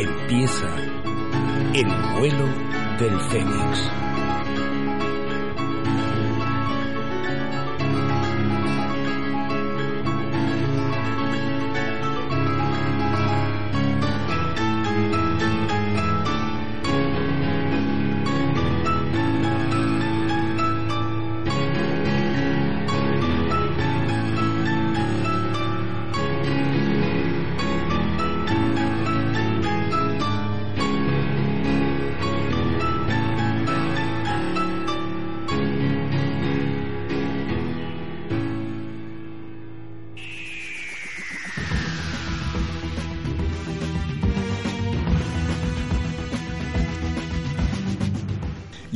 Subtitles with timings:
[0.00, 0.76] Empieza
[1.74, 2.46] el vuelo
[3.00, 4.07] del Fénix.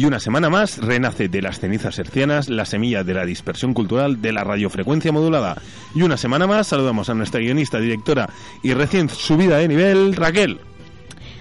[0.03, 4.21] Y una semana más renace de las cenizas hercianas la semilla de la dispersión cultural
[4.21, 5.63] de la radiofrecuencia modulada.
[5.95, 8.29] Y una semana más saludamos a nuestra guionista, directora
[8.65, 10.59] y recién subida de nivel, Raquel.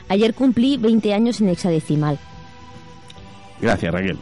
[0.10, 2.20] Ayer cumplí 20 años en hexadecimal.
[3.60, 4.20] Gracias, Raquel.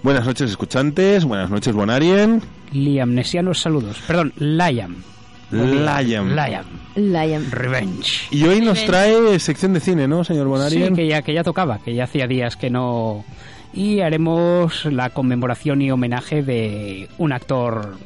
[0.00, 1.24] Buenas noches, escuchantes.
[1.24, 2.42] Buenas noches, Bonarien.
[2.70, 3.98] Liamnesianos saludos.
[4.06, 5.02] Perdón, Liam.
[5.50, 6.36] Liam.
[6.36, 6.64] Liam.
[6.94, 7.50] Liam.
[7.50, 8.28] Revenge.
[8.30, 10.94] Y hoy nos trae sección de cine, ¿no, señor Sí, Bonarien?
[10.94, 13.24] que ya, que ya tocaba, que ya hacía días que no...
[13.72, 17.96] Y haremos la conmemoración y homenaje de un actor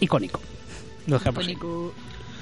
[0.00, 0.40] icónico.
[1.06, 1.56] Lo ahí.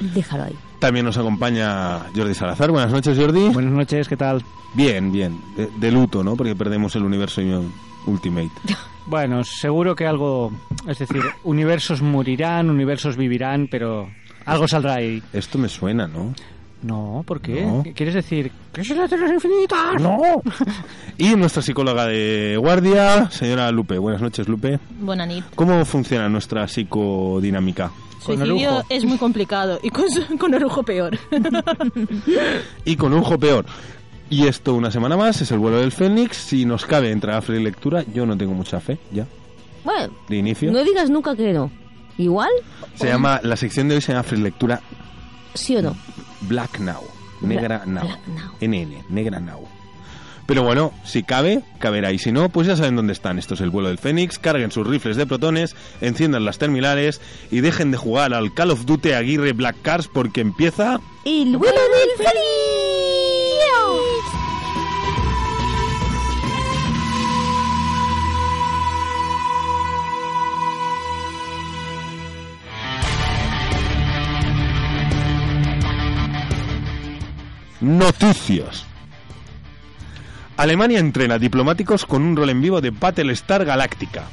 [0.01, 0.55] Déjalo ahí.
[0.79, 2.71] También nos acompaña Jordi Salazar.
[2.71, 3.49] Buenas noches, Jordi.
[3.49, 4.43] Buenas noches, ¿qué tal?
[4.75, 5.41] Bien, bien.
[5.57, 6.37] De, de luto, ¿no?
[6.37, 7.41] Porque perdemos el universo
[8.07, 8.51] Ultimate.
[9.09, 10.51] Bueno, seguro que algo,
[10.89, 14.11] es decir, universos morirán, universos vivirán, pero
[14.45, 15.23] algo saldrá ahí.
[15.33, 16.35] Esto me suena, ¿no?
[16.83, 17.63] No, ¿por qué?
[17.65, 17.83] No.
[17.83, 19.95] ¿Qué ¿Quieres decir que es la Tierra infinita?
[19.99, 20.19] No.
[21.19, 23.97] Y nuestra psicóloga de guardia, señora Lupe.
[23.99, 24.79] Buenas noches, Lupe.
[25.01, 25.45] Bonanit.
[25.55, 27.91] ¿Cómo funciona nuestra psicodinámica?
[28.25, 28.87] Con Suicidio orujo.
[28.91, 30.05] es muy complicado y con,
[30.39, 31.19] con orujo peor.
[32.85, 33.65] Y con un ojo peor.
[34.29, 36.37] Y esto una semana más, es el vuelo del Fénix.
[36.37, 39.25] Si nos cabe entrar a Free Lectura, yo no tengo mucha fe, ya,
[39.85, 40.73] Bueno, de inicio.
[40.73, 41.71] no digas nunca que no.
[42.19, 42.51] ¿Igual?
[42.95, 44.81] Se llama, la sección de hoy se llama Free Lectura
[45.55, 45.97] ¿Sí o no?
[46.43, 47.03] Black Now.
[47.41, 48.05] Negra Black- Now.
[48.07, 48.53] Black Now.
[48.61, 49.61] NN, Negra Now.
[50.47, 52.13] Pero bueno, si cabe, caberá.
[52.13, 53.37] Y si no, pues ya saben dónde están.
[53.39, 54.39] Esto es el vuelo del Fénix.
[54.39, 57.21] Carguen sus rifles de protones, enciendan las terminales
[57.51, 61.01] y dejen de jugar al Call of Duty Aguirre Black Cars porque empieza...
[61.25, 62.96] El vuelo del Fénix.
[77.87, 78.85] Noticias.
[80.57, 84.25] Alemania entrena diplomáticos con un rol en vivo de Battlestar Galactica.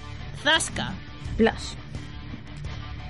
[0.44, 0.91] Zasca.
[1.38, 1.78] Plus.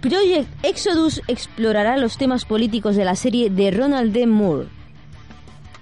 [0.02, 4.28] Project Exodus explorará los temas políticos de la serie de Ronald D.
[4.28, 4.68] Moore.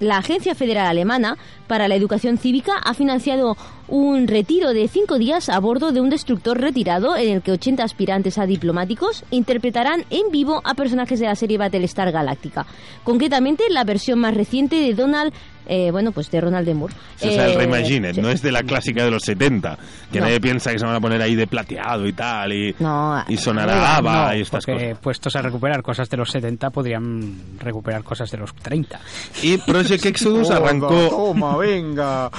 [0.02, 3.56] La Agencia Federal Alemana para la Educación Cívica ha financiado
[3.88, 7.84] un retiro de cinco días a bordo de un destructor retirado en el que 80
[7.84, 12.66] aspirantes a diplomáticos interpretarán en vivo a personajes de la serie Battlestar Galactica.
[13.04, 15.34] Concretamente, la versión más reciente de Donald,
[15.68, 16.74] eh, bueno, pues de Ronald D.
[16.74, 16.94] Moore.
[17.16, 18.22] O sea, el Eh, Reimagined, sí.
[18.22, 19.78] no es de la clásica de los 70,
[20.12, 20.26] que No.
[20.26, 23.38] nadie piensa que se van a poner ahí de plateado y tal, y, No, y
[23.38, 25.00] sonará ABBA No, y estas porque cosas.
[25.00, 29.00] puestos a recuperar cosas de los 70 podrían recuperar cosas de los 30.
[29.44, 30.90] Y Project Exodus arrancó...
[31.10, 32.30] Toma, venga.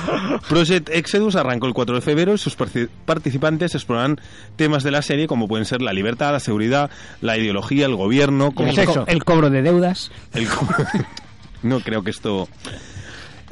[0.49, 2.57] Project Exodus arrancó el 4 de febrero y sus
[3.05, 4.21] participantes explorarán
[4.57, 6.91] temas de la serie como pueden ser la libertad, la seguridad,
[7.21, 10.11] la ideología, el gobierno, como El, co- el cobro de deudas.
[10.35, 10.67] el co-
[11.63, 12.49] no creo que esto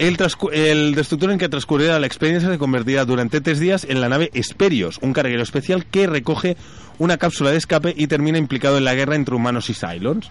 [0.00, 0.16] el,
[0.52, 4.30] el destructor en que transcurrirá la experiencia se convertirá durante tres días en la nave
[4.32, 6.56] Esperios, un carguero especial que recoge
[6.98, 10.30] una cápsula de escape y termina implicado en la guerra entre humanos y Cylons.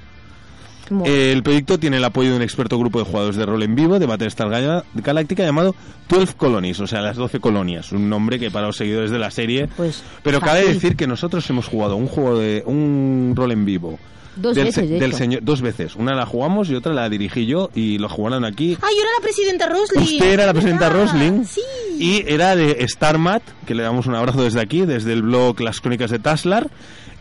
[1.05, 3.99] El proyecto tiene el apoyo de un experto grupo de jugadores de rol en vivo
[3.99, 4.49] de Battlestar
[4.95, 5.75] Galáctica llamado
[6.09, 7.91] 12 Colonies, o sea, las 12 colonias.
[7.91, 9.69] Un nombre que para los seguidores de la serie.
[9.77, 13.99] Pues, Pero cabe decir que nosotros hemos jugado un juego de un rol en vivo.
[14.41, 15.95] Dos del, veces, de del señor Dos veces.
[15.95, 18.77] Una la jugamos y otra la dirigí yo y lo jugaron aquí.
[18.81, 20.01] Ah, yo era la presidenta Rosling.
[20.15, 20.89] Usted era la presidenta.
[20.89, 21.61] Rosling Sí.
[21.99, 25.81] y era de Starmat, que le damos un abrazo desde aquí, desde el blog Las
[25.81, 26.69] Crónicas de Taslar.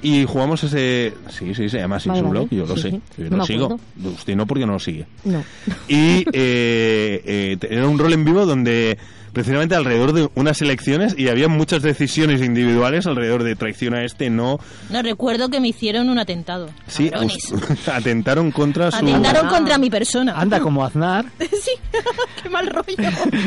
[0.00, 1.12] Y jugamos ese.
[1.28, 2.90] Sí, sí, se llama así Vale, su blog, yo lo sé.
[2.92, 3.00] sí.
[3.18, 3.80] Yo No lo sigo.
[4.16, 5.06] Usted no, porque no lo sigue.
[5.24, 5.42] No.
[5.88, 8.96] Y eh, eh, era un rol en vivo donde
[9.38, 14.30] precisamente alrededor de unas elecciones y había muchas decisiones individuales alrededor de traición a este,
[14.30, 14.58] no.
[14.90, 16.68] No recuerdo que me hicieron un atentado.
[16.88, 17.08] Sí,
[17.86, 18.96] atentaron contra su.
[18.96, 20.34] Atentaron contra mi persona.
[20.36, 21.26] Anda como Aznar.
[21.38, 21.70] sí,
[22.42, 22.96] qué mal rollo.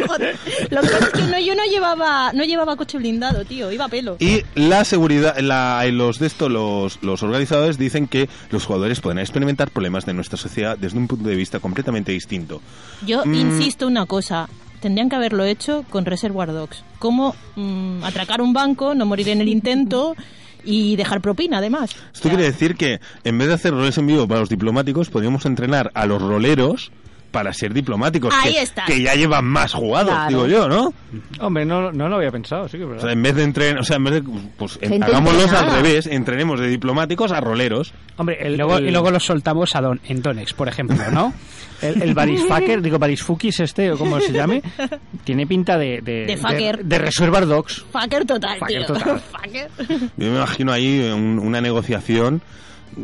[0.08, 0.38] Joder.
[0.70, 3.84] Lo que pasa es que no, yo no llevaba, no llevaba coche blindado, tío, iba
[3.86, 4.16] a pelo.
[4.20, 9.20] Y la seguridad, la, los de esto, los, los organizadores dicen que los jugadores pueden
[9.20, 12.62] experimentar problemas de nuestra sociedad desde un punto de vista completamente distinto.
[13.06, 13.36] Yo Mm.
[13.36, 14.48] insisto una cosa.
[14.81, 16.83] Tendrían que haberlo hecho con Reservoir Dogs.
[17.00, 20.16] Como mm, atracar un banco, no morir en el intento
[20.63, 21.95] y dejar propina, además.
[22.13, 25.45] Esto quiere decir que en vez de hacer roles en vivo para los diplomáticos, podríamos
[25.45, 26.92] entrenar a los roleros
[27.31, 28.33] para ser diplomáticos.
[28.44, 28.83] Ahí que, está.
[28.86, 30.28] que ya llevan más jugados, Claro.
[30.30, 30.94] digo yo, ¿no?
[31.39, 33.80] Hombre, no, no lo había pensado, sí que es O sea, en vez de entrenar,
[33.80, 34.24] o sea, en vez de,
[34.57, 37.94] pues en- hagámoslos al revés, entrenemos de diplomáticos a roleros.
[38.18, 41.33] Hombre, el, luego, el- y luego los soltamos a Don, en Donex, por ejemplo, ¿no?
[41.81, 44.62] el, el Barisfucker, digo Barisfukis este, o como se llame,
[45.24, 46.01] tiene pinta de...
[46.01, 46.80] De, De fucker.
[46.80, 47.86] de, de Reservoir Dogs.
[47.92, 48.94] Fucker total, Fucker tío.
[48.94, 49.22] total.
[49.31, 49.69] Fucker.
[50.18, 52.42] Yo me imagino ahí un- una negociación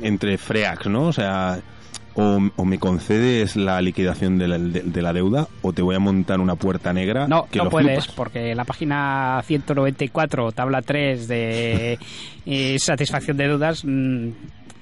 [0.02, 1.04] entre Freax, ¿no?
[1.04, 1.60] O sea,
[2.18, 5.96] o, o me concedes la liquidación de la, de- de la deuda o te voy
[5.96, 8.16] a montar una puerta negra No, que no lo puedes, flipas.
[8.16, 12.00] porque la página 194, tabla 3 de
[12.46, 13.84] eh, satisfacción de dudas...
[13.86, 14.30] mm,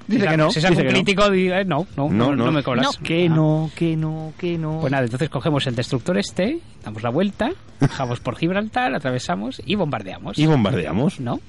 [0.08, 0.78] Dice si que no, Si es no.
[0.78, 2.46] crítico, dice, no, no, No, no, no.
[2.46, 2.86] no me cobras.
[2.86, 2.92] No.
[3.04, 3.34] Que Ah.
[3.34, 4.78] no, que no, que no.
[4.80, 7.50] Pues nada, entonces cogemos el destructor este, damos la vuelta,
[7.82, 10.38] bajamos por Gibraltar, atravesamos y bombardeamos.
[10.38, 11.20] Y bombardeamos.
[11.20, 11.40] ¿No?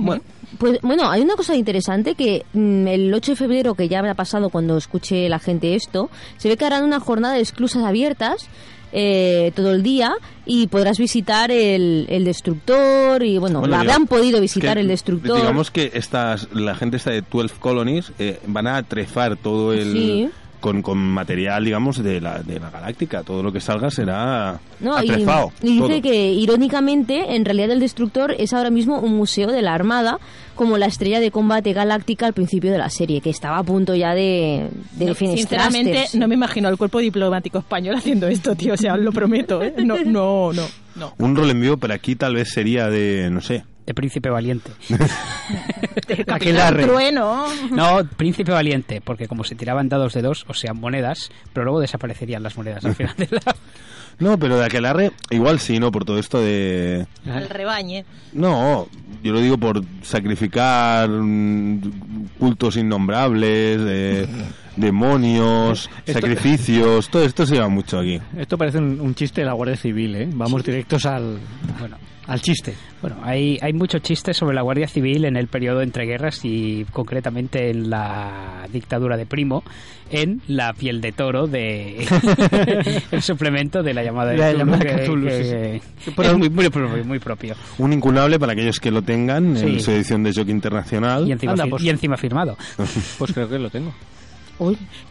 [0.00, 0.22] Bueno,
[0.58, 4.14] Pues bueno, hay una cosa interesante que mm, el 8 de febrero, que ya habrá
[4.14, 8.48] pasado cuando escuche la gente esto, se ve que harán una jornada de esclusas abiertas
[8.90, 10.14] eh, todo el día
[10.46, 15.36] y podrás visitar el, el destructor y bueno, Bueno, habrán podido visitar el destructor.
[15.36, 19.92] Digamos que estas, la gente está de 12 Colonies eh, van a trefar todo el...
[19.92, 20.30] Sí.
[20.60, 23.22] Con, con material, digamos, de la, de la galáctica.
[23.22, 25.52] Todo lo que salga será No, y, atrefado.
[25.62, 26.02] y dice todo.
[26.02, 30.18] que irónicamente, en realidad el destructor es ahora mismo un museo de la Armada,
[30.56, 33.94] como la estrella de combate galáctica al principio de la serie, que estaba a punto
[33.94, 38.74] ya de, de No, sinceramente, no me imagino al cuerpo diplomático español haciendo esto, tío.
[38.74, 39.74] O sea, os lo prometo, ¿eh?
[39.78, 40.66] No, no, no.
[40.96, 41.14] no.
[41.18, 44.70] Un rol en vivo, pero aquí tal vez sería de, no sé, De príncipe valiente.
[46.26, 46.84] Aquelarre.
[46.84, 47.46] Trueno.
[47.70, 51.80] No, príncipe valiente, porque como se tiraban dados de dos, o sea, monedas, pero luego
[51.80, 53.40] desaparecerían las monedas al final de la...
[54.18, 55.90] No, pero de aquelarre, igual sí, ¿no?
[55.90, 57.06] Por todo esto de...
[57.24, 58.04] El rebañe.
[58.34, 58.88] No,
[59.22, 64.26] yo lo digo por sacrificar mm, cultos innombrables, eh,
[64.78, 68.20] demonios, Esto- sacrificios, todo esto se lleva mucho aquí.
[68.36, 70.28] Esto parece un, un chiste de la Guardia Civil, ¿eh?
[70.32, 71.38] Vamos directos al,
[71.78, 71.96] Bueno,
[72.26, 72.74] al chiste.
[73.00, 76.84] Bueno, hay, hay muchos chistes sobre la Guardia Civil en el periodo entre guerras y
[76.92, 79.62] concretamente en la dictadura de Primo,
[80.10, 82.04] en la piel de toro de
[83.12, 86.50] el suplemento de la llamada de Cthulhu, llamada que- Cthulhu, que- sí, que es muy,
[86.50, 87.54] muy, propio, muy propio.
[87.78, 91.26] Un incunable para aquellos que lo tengan en su edición de Jockey Internacional.
[91.28, 92.56] Y encima, Anda, pues- y encima firmado.
[93.18, 93.92] Pues creo que lo tengo.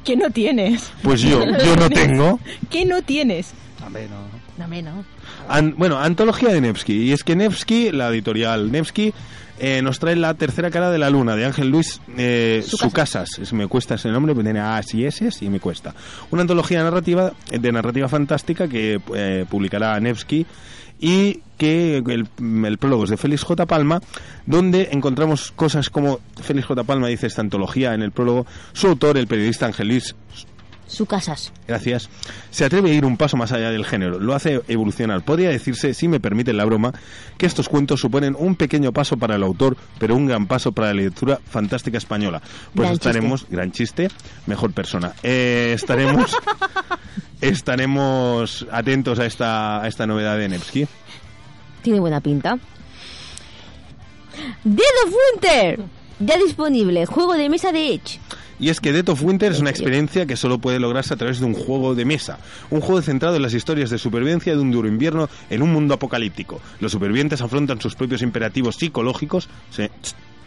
[0.03, 0.91] ¿Qué no tienes?
[1.03, 2.39] Pues yo, yo no tengo.
[2.69, 3.53] ¿Qué no tienes?
[3.85, 4.37] Hombre, no.
[4.57, 5.05] Dame, no.
[5.47, 6.93] An- bueno, antología de Nevsky.
[6.93, 9.13] Y es que Nevsky, la editorial Nevsky,
[9.59, 13.37] eh, nos trae la tercera cara de la luna de Ángel Luis eh, Su Sucasas.
[13.39, 15.93] Es- Me cuesta ese nombre, porque tiene A's y S y me cuesta.
[16.31, 20.45] Una antología narrativa de narrativa fantástica que eh, publicará Nevsky
[20.99, 23.65] y que el, prólogo es de Félix J.
[23.65, 24.01] Palma,
[24.45, 26.83] donde encontramos cosas como Félix J.
[26.83, 30.15] Palma dice esta antología en el prólogo, su autor, el periodista Ángel Luis
[30.87, 31.51] Su casas.
[31.67, 32.09] Gracias.
[32.49, 35.21] Se atreve a ir un paso más allá del género, lo hace evolucionar.
[35.23, 36.93] Podría decirse, si me permite la broma,
[37.37, 40.87] que estos cuentos suponen un pequeño paso para el autor, pero un gran paso para
[40.87, 42.41] la lectura fantástica española.
[42.73, 44.09] Pues Gran estaremos, gran chiste,
[44.45, 45.13] mejor persona.
[45.23, 46.35] Eh, estaremos,
[47.41, 50.87] estaremos atentos a esta, a esta novedad de Nevsky.
[51.81, 52.57] Tiene buena pinta.
[54.63, 55.79] Dead of Winter.
[56.19, 57.05] Ya disponible.
[57.05, 58.19] Juego de mesa de Edge.
[58.59, 61.39] Y es que Death of Winter es una experiencia que solo puede lograrse a través
[61.39, 62.39] de un juego de mesa.
[62.69, 65.93] Un juego centrado en las historias de supervivencia de un duro invierno en un mundo
[65.93, 66.59] apocalíptico.
[66.79, 69.49] Los supervivientes afrontan sus propios imperativos psicológicos.
[69.69, 69.89] Sí,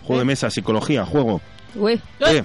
[0.02, 1.40] Juego de mesa, psicología, juego.
[1.76, 2.00] Ué.
[2.21, 2.43] Eh,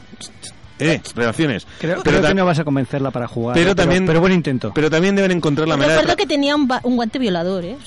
[0.80, 1.66] eh, relaciones.
[1.80, 3.56] Creo, pero, creo que no vas a convencerla para jugar.
[3.56, 3.76] pero ¿eh?
[3.76, 4.72] también, Pero buen intento.
[4.74, 7.78] pero también deben encontrar la manera de Recuerdo que tenía un, guante violador, ¿eh?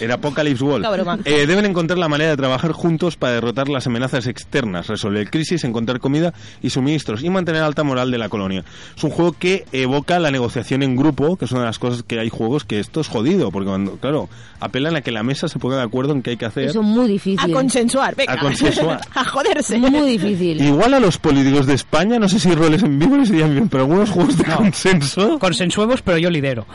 [0.00, 0.84] El Apocalypse Wall.
[1.24, 5.64] Eh, deben encontrar la manera de trabajar juntos para derrotar las amenazas externas, resolver crisis,
[5.64, 8.64] encontrar comida y suministros y mantener alta moral de la colonia.
[8.96, 12.02] Es un juego que evoca la negociación en grupo, que es una de las cosas
[12.02, 14.28] que hay juegos que esto es jodido, porque cuando, claro,
[14.60, 16.64] apelan a que la mesa se ponga de acuerdo en qué hay que hacer.
[16.64, 17.52] Eso es muy A difícil.
[17.52, 18.32] consensuar, venga.
[18.32, 19.00] A consensuar.
[19.14, 19.78] a joderse.
[19.78, 20.60] Muy difícil.
[20.60, 23.68] Igual a los políticos de España no sé si roles en vivo les irían bien,
[23.68, 25.38] pero algunos juegos de consenso.
[25.38, 26.66] Consensuemos, pero yo lidero.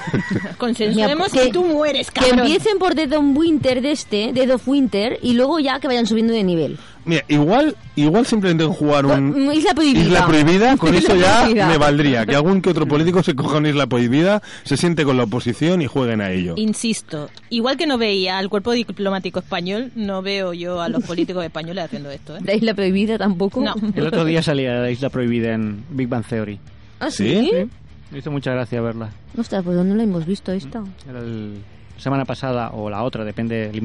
[0.58, 2.40] Consensuemos que tú mueres, Que cabrón.
[2.40, 6.06] empiecen por Dead of Winter de este, Dead of Winter, y luego ya que vayan
[6.06, 6.78] subiendo de nivel.
[7.06, 10.04] Mira, igual, igual simplemente jugar un Isla Prohibida.
[10.04, 11.68] Isla Prohibida, con eso Isla ya Prohibida.
[11.68, 12.26] me valdría.
[12.26, 15.82] Que algún que otro político se coja una Isla Prohibida, se siente con la oposición
[15.82, 16.54] y jueguen a ello.
[16.56, 21.44] Insisto, igual que no veía al cuerpo diplomático español, no veo yo a los políticos
[21.44, 22.36] españoles haciendo esto.
[22.36, 22.40] ¿eh?
[22.44, 23.60] La Isla Prohibida tampoco.
[23.60, 23.74] No.
[23.94, 26.58] El otro día salía la isla prohibida en Big Bang Theory.
[27.00, 27.50] ¿Ah, ¿Sí?
[27.50, 27.68] sí?
[28.10, 29.10] Me hizo mucha gracia verla.
[29.36, 30.82] Ostras, pues no la hemos visto esta.
[31.08, 31.58] Era el
[31.98, 33.82] semana pasada o la otra, depende del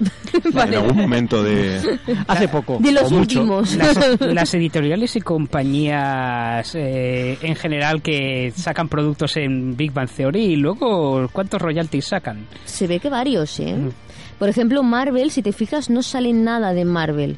[0.54, 1.98] En algún momento de...
[2.28, 2.78] Hace poco.
[2.80, 3.40] De los o mucho.
[3.40, 3.74] últimos.
[3.76, 10.40] Las, las editoriales y compañías eh, en general que sacan productos en Big Bang Theory
[10.40, 12.46] y luego cuántos royalties sacan.
[12.64, 13.74] Se ve que varios, ¿eh?
[13.74, 13.90] Mm.
[14.38, 17.36] Por ejemplo, Marvel, si te fijas, no sale nada de Marvel.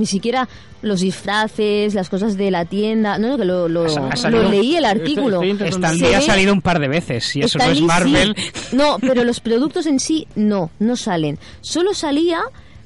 [0.00, 0.48] Ni siquiera
[0.82, 3.18] los disfraces, las cosas de la tienda.
[3.18, 5.42] No, no, que lo, lo, Ha lo leí el artículo.
[5.42, 8.34] Stan Lee ha salido un par de veces y eso no es Marvel.
[8.36, 8.76] sí.
[8.76, 11.38] No, pero los productos en sí no, no salen.
[11.60, 12.40] Solo salía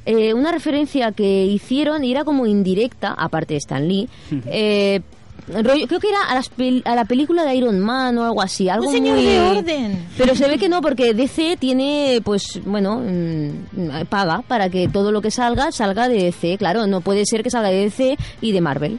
[0.07, 4.09] eh, una referencia que hicieron y era como indirecta, aparte de Stan Lee.
[4.47, 5.01] eh,
[5.49, 8.41] rollo- creo que era a, las pel- a la película de Iron Man o algo
[8.43, 8.69] así.
[8.69, 10.07] Algo Un señor muy- de orden.
[10.17, 15.13] Pero se ve que no, porque DC tiene, pues, bueno, mm, paga para que todo
[15.13, 16.57] lo que salga, salga de DC.
[16.59, 18.99] Claro, no puede ser que salga de DC y de Marvel.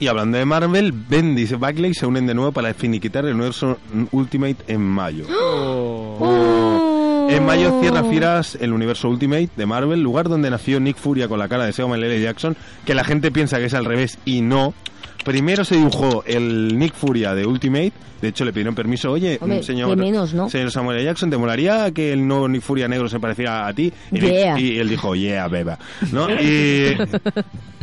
[0.00, 3.78] Y hablando de Marvel, Bendis y Bagley se unen de nuevo para finiquitar el universo
[4.10, 5.24] Ultimate en mayo.
[5.30, 7.28] Oh.
[7.30, 11.38] En mayo cierra firas el universo Ultimate de Marvel, lugar donde nació Nick Furia con
[11.38, 12.20] la cara de Samuel L.
[12.20, 14.74] Jackson, que la gente piensa que es al revés y no.
[15.24, 19.62] Primero se dibujó el Nick Furia de Ultimate, de hecho le pidieron permiso, oye, Hombre,
[19.62, 20.48] señor, qué menos, ¿no?
[20.50, 21.06] señor Samuel L.
[21.06, 23.92] Jackson, ¿te molaría que el nuevo Nick Furia negro se pareciera a ti?
[24.12, 24.60] Y, Nick- Yeah.
[24.60, 25.78] y él dijo, yeah, beba.
[26.12, 26.28] ¿no?
[26.30, 26.96] Y,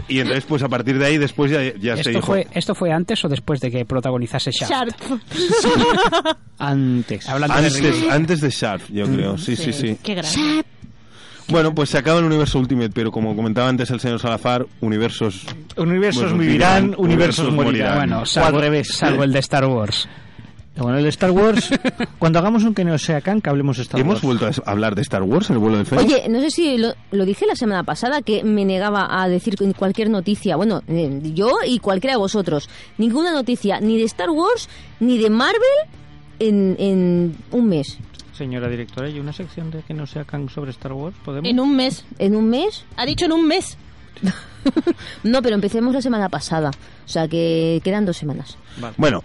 [0.07, 2.25] y entonces, pues a partir de ahí, después ya, ya se ¿Esto dijo...
[2.27, 4.71] fue, ¿Esto fue antes o después de que protagonizase Shaft?
[4.71, 4.95] Sharp.
[6.57, 7.27] Antes.
[7.27, 8.11] Hablando de Antes, Rick.
[8.11, 9.37] antes de Sharp, yo creo.
[9.37, 9.97] Sí, sí, sí.
[10.03, 10.63] Qué grande.
[11.51, 15.45] Bueno, pues se acaba el universo Ultimate, pero como comentaba antes el señor Salafar, universos...
[15.77, 17.63] Universos Bueno, vivirán, vivirán, universos universos morirán.
[17.65, 17.97] morirán.
[17.97, 18.87] Bueno, al salvo, revés.
[18.93, 20.07] salvo el de Star Wars.
[20.73, 21.69] Bueno, el de Star Wars,
[22.17, 24.39] cuando hagamos un que no sea Khan, que hablemos de Star Hemos Wars.
[24.39, 26.05] vuelto a hablar de Star Wars en el vuelo del Fénix.
[26.13, 29.55] Oye, no sé si lo, lo dije la semana pasada que me negaba a decir
[29.77, 30.55] cualquier noticia.
[30.55, 32.69] Bueno, eh, yo y cualquiera de vosotros.
[32.97, 34.69] Ninguna noticia, ni de Star Wars,
[35.01, 35.59] ni de Marvel
[36.39, 37.99] en, en un mes.
[38.41, 41.15] Señora directora, ¿y una sección de que no sea Khan sobre Star Wars?
[41.23, 41.47] ¿Podemos?
[41.47, 42.03] En un mes.
[42.17, 42.85] ¿En un mes?
[42.97, 43.77] Ha dicho en un mes.
[45.23, 46.69] No, pero empecemos la semana pasada.
[46.69, 48.57] O sea que quedan dos semanas.
[48.97, 49.23] Bueno,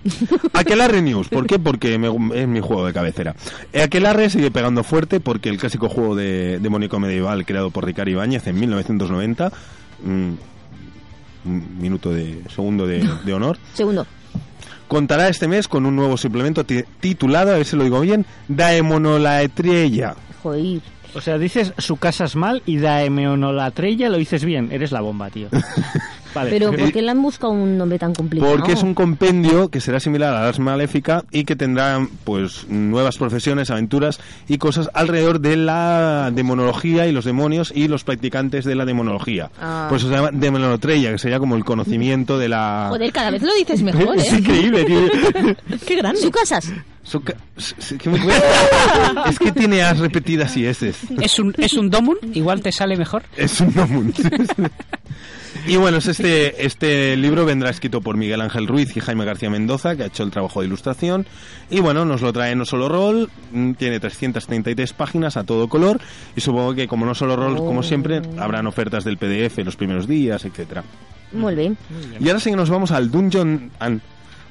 [0.54, 1.28] Aquelarre News.
[1.28, 1.58] ¿Por qué?
[1.58, 2.08] Porque me-
[2.40, 3.34] es mi juego de cabecera.
[3.82, 8.10] Aquelarre sigue pegando fuerte porque el clásico juego de, de Mónico medieval creado por Ricardo
[8.10, 9.50] Ibáñez en 1990...
[10.04, 10.32] mm,
[11.46, 13.56] un minuto de segundo de, de honor.
[13.74, 14.06] Segundo.
[14.88, 18.24] Contará este mes con un nuevo suplemento ti- titulado, a ver si lo digo bien,
[18.48, 20.14] Daemonolaetriella.
[20.42, 20.80] Joder.
[21.14, 24.68] O sea, dices su casa es mal y Daemeonolatrella lo dices bien.
[24.70, 25.48] Eres la bomba, tío.
[26.34, 26.50] Vale.
[26.50, 28.52] Pero ¿por qué le han buscado un nombre tan complicado?
[28.52, 33.16] Porque es un compendio que será similar a las Maléfica y que tendrá pues nuevas
[33.16, 38.74] profesiones, aventuras y cosas alrededor de la demonología y los demonios y los practicantes de
[38.74, 39.50] la demonología.
[39.60, 39.86] Ah.
[39.88, 42.86] Por eso se llama demonolotreia, que sería como el conocimiento de la...
[42.90, 44.36] Joder, cada vez lo dices mejor, Es ¿eh?
[44.38, 45.00] increíble, tío.
[45.86, 46.20] Qué grande.
[46.20, 46.72] ¿Su casas?
[47.02, 49.24] Su ca- s- ¿qué me cuenta?
[49.30, 50.98] es que tiene as repetidas y eses.
[51.20, 52.16] ¿Es un, ¿Es un Domun?
[52.34, 53.22] Igual te sale mejor.
[53.36, 54.12] Es un nomún.
[55.66, 59.50] Y bueno, es este, este libro vendrá escrito por Miguel Ángel Ruiz y Jaime García
[59.50, 61.26] Mendoza, que ha hecho el trabajo de ilustración.
[61.70, 66.00] Y bueno, nos lo trae no solo rol, mm, tiene 333 páginas a todo color.
[66.36, 70.06] Y supongo que como no solo rol, como siempre, habrán ofertas del PDF los primeros
[70.06, 70.84] días, etcétera.
[71.32, 71.76] Muy bien.
[72.20, 74.00] Y ahora sí que nos vamos al Dungeon and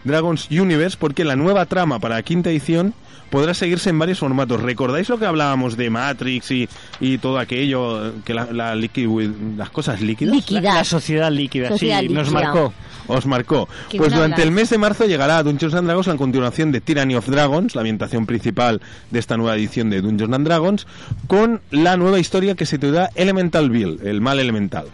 [0.05, 2.93] Dragons Universe, porque la nueva trama para la quinta edición
[3.29, 4.61] podrá seguirse en varios formatos.
[4.61, 6.69] ¿Recordáis lo que hablábamos de Matrix y,
[7.01, 8.13] y todo aquello?
[8.23, 10.29] Que la, la liquid- las cosas líquidas.
[10.31, 10.73] La, Líquida.
[10.75, 12.71] la sociedad líquida, Sociedad sí, nos marcó.
[13.07, 13.67] os marcó.
[13.89, 14.45] ¿Qué Pues durante hablas?
[14.47, 17.73] el mes de marzo llegará a Dungeons and Dragons la continuación de Tyranny of Dragons,
[17.75, 20.87] la ambientación principal de esta nueva edición de Dungeons and Dragons,
[21.27, 24.85] con la nueva historia que se titula Elemental Bill, el mal elemental.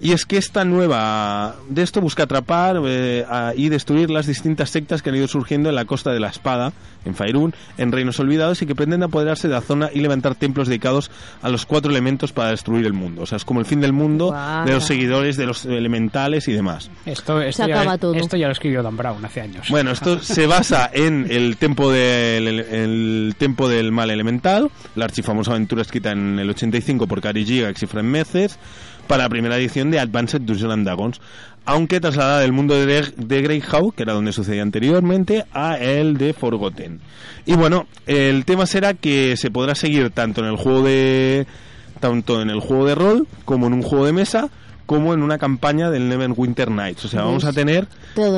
[0.00, 4.70] Y es que esta nueva de esto busca atrapar eh, a- y destruir las distintas
[4.70, 6.72] sectas que han ido surgiendo en la costa de la espada,
[7.04, 10.68] en Faerun, en Reinos Olvidados y que pretenden apoderarse de la zona y levantar templos
[10.68, 11.10] dedicados
[11.42, 13.22] a los cuatro elementos para destruir el mundo.
[13.22, 14.34] O sea, es como el fin del mundo
[14.64, 16.90] de los seguidores de los elementales y demás.
[17.06, 18.14] Esto, esto, Se ya, acaba todo.
[18.14, 19.68] esto ya lo escribió Dan Brown hace años.
[19.70, 25.52] Bueno, esto se basa en el tempo del, el tempo del mal elemental, la archifamosa
[25.52, 28.58] aventura escrita en el 85 por Cary Gigax y Fred Meces.
[29.06, 31.20] Para la primera edición de Advanced Dungeons Dragons,
[31.66, 36.32] aunque trasladada del mundo de, de Greyhawk, que era donde sucedía anteriormente, a el de
[36.32, 37.00] Forgotten.
[37.46, 41.46] Y bueno, el tema será que se podrá seguir tanto en el juego de
[42.00, 44.50] tanto en el juego de rol como en un juego de mesa
[44.86, 47.04] como en una campaña del Neverwinter Nights.
[47.06, 47.86] O sea, vamos a tener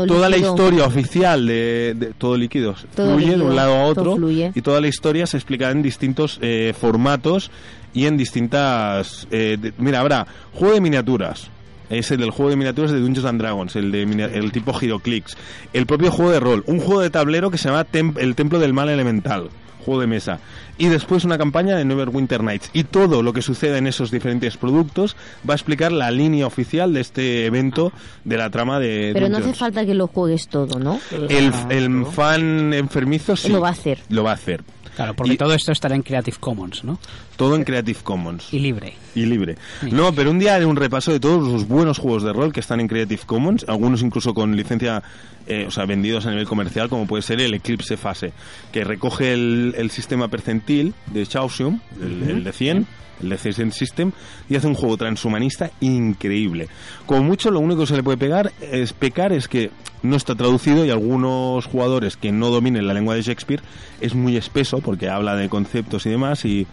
[0.07, 3.85] toda la historia oficial de, de- todo líquido Todo fluye de líquido, un lado a
[3.85, 4.15] otro
[4.55, 7.51] y toda la historia se explicará en distintos eh, formatos
[7.95, 11.49] y en distintas eh, de- mira habrá juego de miniaturas.
[11.89, 15.37] Es el del juego de miniaturas de Dungeons and Dragons, el de el tipo Heroclix,
[15.73, 18.59] el propio juego de rol, un juego de tablero que se llama Tem- El Templo
[18.59, 19.51] del Mal Elemental,
[19.85, 20.41] juego de mesa,
[20.79, 22.71] y después una campaña de Neverwinter Nights.
[22.73, 25.17] Y todo lo que sucede en esos diferentes productos
[25.49, 27.93] va a explicar la línea oficial de este evento
[28.25, 31.01] de la trama de Pero no hace falta que lo juegues todo, ¿no?
[31.29, 33.49] El, el fan enfermizo sí.
[33.49, 33.99] Lo va a hacer.
[34.09, 34.63] Lo va a hacer.
[34.97, 36.99] Claro, porque Y- todo esto estará en Creative Commons, ¿no?
[37.37, 38.53] Todo en Creative Commons.
[38.53, 38.95] Y libre.
[39.15, 39.57] y libre.
[39.93, 42.61] No, pero un día haré un repaso de todos los buenos juegos de rol que
[42.61, 45.03] están en Creative Commons, algunos incluso con licencia,
[45.47, 48.33] eh, o sea, vendidos a nivel comercial, como puede ser el Eclipse Fase,
[48.73, 52.87] que recoge el, el sistema percentil de Chaosium, el, el de 100,
[53.23, 54.13] el de Decision System,
[54.49, 56.69] y hace un juego transhumanista increíble.
[57.07, 59.71] Como mucho, lo único que se le puede pegar es pecar es que
[60.03, 63.63] no está traducido y algunos jugadores que no dominen la lengua de Shakespeare
[64.01, 66.67] es muy espeso porque habla de conceptos y demás y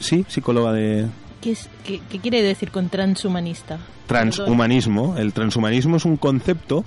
[0.00, 1.06] sí, psicóloga de
[1.40, 3.78] ¿Qué, es- qué- qué quiere decir con transhumanista?
[4.06, 5.16] transhumanismo.
[5.18, 6.84] El transhumanismo es un concepto.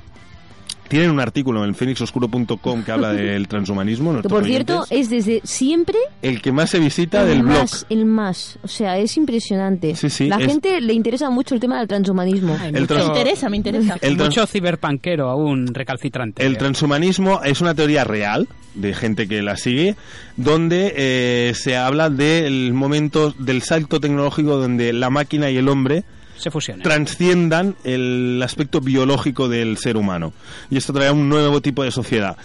[0.88, 4.22] Tienen un artículo en phoenixoscuro.com que habla del transhumanismo.
[4.22, 4.98] Que por cierto oyentes.
[5.00, 7.58] es desde siempre el que más se visita el del blog.
[7.60, 8.60] más, el más.
[8.64, 9.96] O sea, es impresionante.
[9.96, 12.58] Sí, sí, La es- gente le interesa mucho el tema del transhumanismo.
[12.60, 13.98] Hay El trans- Me interesa, me interesa.
[14.02, 16.46] El trans- mucho ciberpanquero aún recalcitrante.
[16.46, 19.96] El transhumanismo es una teoría real de gente que la sigue,
[20.36, 26.04] donde eh, se habla del momento del salto tecnológico donde la máquina y el hombre
[26.38, 26.84] Se fusiona.
[26.84, 30.34] transciendan el aspecto biológico del ser humano.
[30.70, 32.38] Y esto traerá un nuevo tipo de sociedad.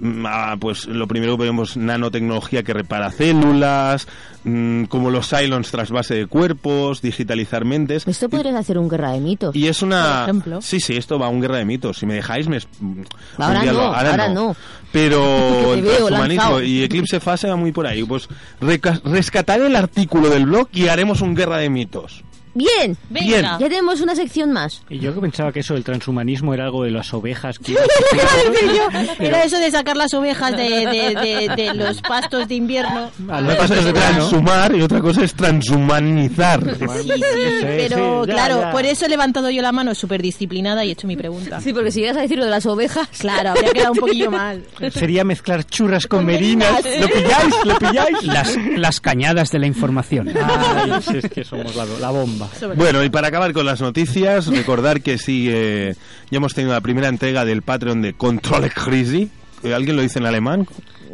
[0.00, 4.06] Mm, ah, pues lo primero que vemos nanotecnología que repara células,
[4.44, 8.06] mm, como los Cylons tras base de cuerpos, digitalizar mentes.
[8.06, 9.56] Esto podrías hacer un guerra de mitos.
[9.56, 10.04] Y es una...
[10.20, 10.62] Por ejemplo.
[10.62, 11.98] Sí, sí, esto va a un guerra de mitos.
[11.98, 12.58] Si me dejáis, me...
[12.58, 13.02] mm,
[13.38, 14.54] Ahora no, lo- ahora no.
[14.92, 15.20] Pero
[15.74, 18.04] Que te el transhumanismo y Eclipse Fase va muy por ahí.
[18.04, 18.28] Pues
[18.60, 22.22] rescataré el artículo del blog y haremos un guerra de mitos.
[22.58, 23.58] Bien, Venga.
[23.58, 24.82] ya tenemos una sección más.
[24.90, 27.58] Y yo que pensaba que eso del transhumanismo era algo de las ovejas.
[27.58, 27.74] Que...
[29.18, 33.10] Era eso de sacar las ovejas de, de- de- de los pastos de invierno.
[33.28, 36.62] A Una los cosa es pastos de transhumar y otra cosa es transhumanizar.
[36.78, 37.12] Sí, sí,
[37.58, 38.70] Sí, pero sí, ya, claro, ya.
[38.72, 41.60] por eso he levantado yo la mano súper disciplinada y he hecho mi pregunta.
[41.60, 44.30] Sí, porque si llegas a decir lo de las ovejas, Claro, habría quedado un poquillo
[44.30, 44.64] mal.
[44.92, 46.82] Sería mezclar churras con, Con merinas.
[46.84, 47.00] merinas.
[47.00, 47.54] ¿Lo pilláis?
[47.64, 48.22] ¿Lo pilláis?
[48.24, 50.28] Las, las cañadas de la información.
[50.36, 52.47] Ay, si es que somos la, la bomba.
[52.76, 55.94] Bueno, y para acabar con las noticias, recordar que sí, eh,
[56.30, 59.30] ya hemos tenido la primera entrega del Patreon de Control Crazy.
[59.62, 60.66] Eh, ¿Alguien lo dice en alemán?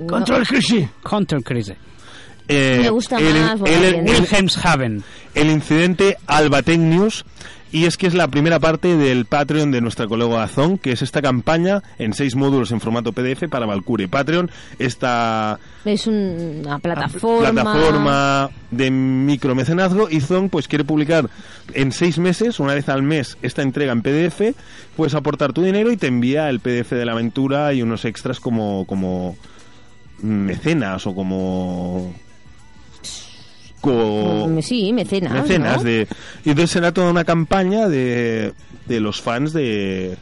[0.08, 0.88] Control Crisis.
[1.02, 1.76] Control Crise.
[2.48, 3.94] Eh, Me gusta el, más, el-
[5.34, 7.24] el incidente Albatec News
[7.74, 11.02] y es que es la primera parte del Patreon de nuestra colega Azón, que es
[11.02, 14.06] esta campaña en seis módulos en formato PDF para Valkyrie.
[14.06, 17.50] Patreon, esta es una plataforma.
[17.50, 21.28] plataforma de micromecenazgo y Zon pues quiere publicar
[21.72, 24.56] en seis meses, una vez al mes, esta entrega en PDF,
[24.96, 28.38] puedes aportar tu dinero y te envía el PDF de la aventura y unos extras
[28.38, 29.36] como como
[30.22, 32.14] mecenas o como
[33.84, 35.32] co- Mm, Sí, mecenas.
[35.32, 35.82] mecenas ¿no?
[35.84, 36.08] de
[36.44, 38.52] y entonces será toda una campaña de,
[38.86, 40.16] de los fans de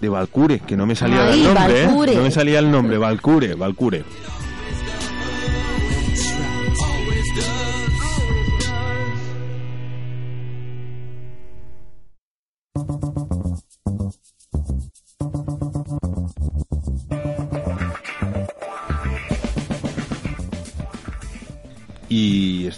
[0.00, 1.86] de Valkyrie, que no me salía Ay, el nombre, ¿eh?
[1.86, 2.16] Valkyrie.
[2.16, 4.04] no me salía el nombre, Valkyrie, Valkyrie.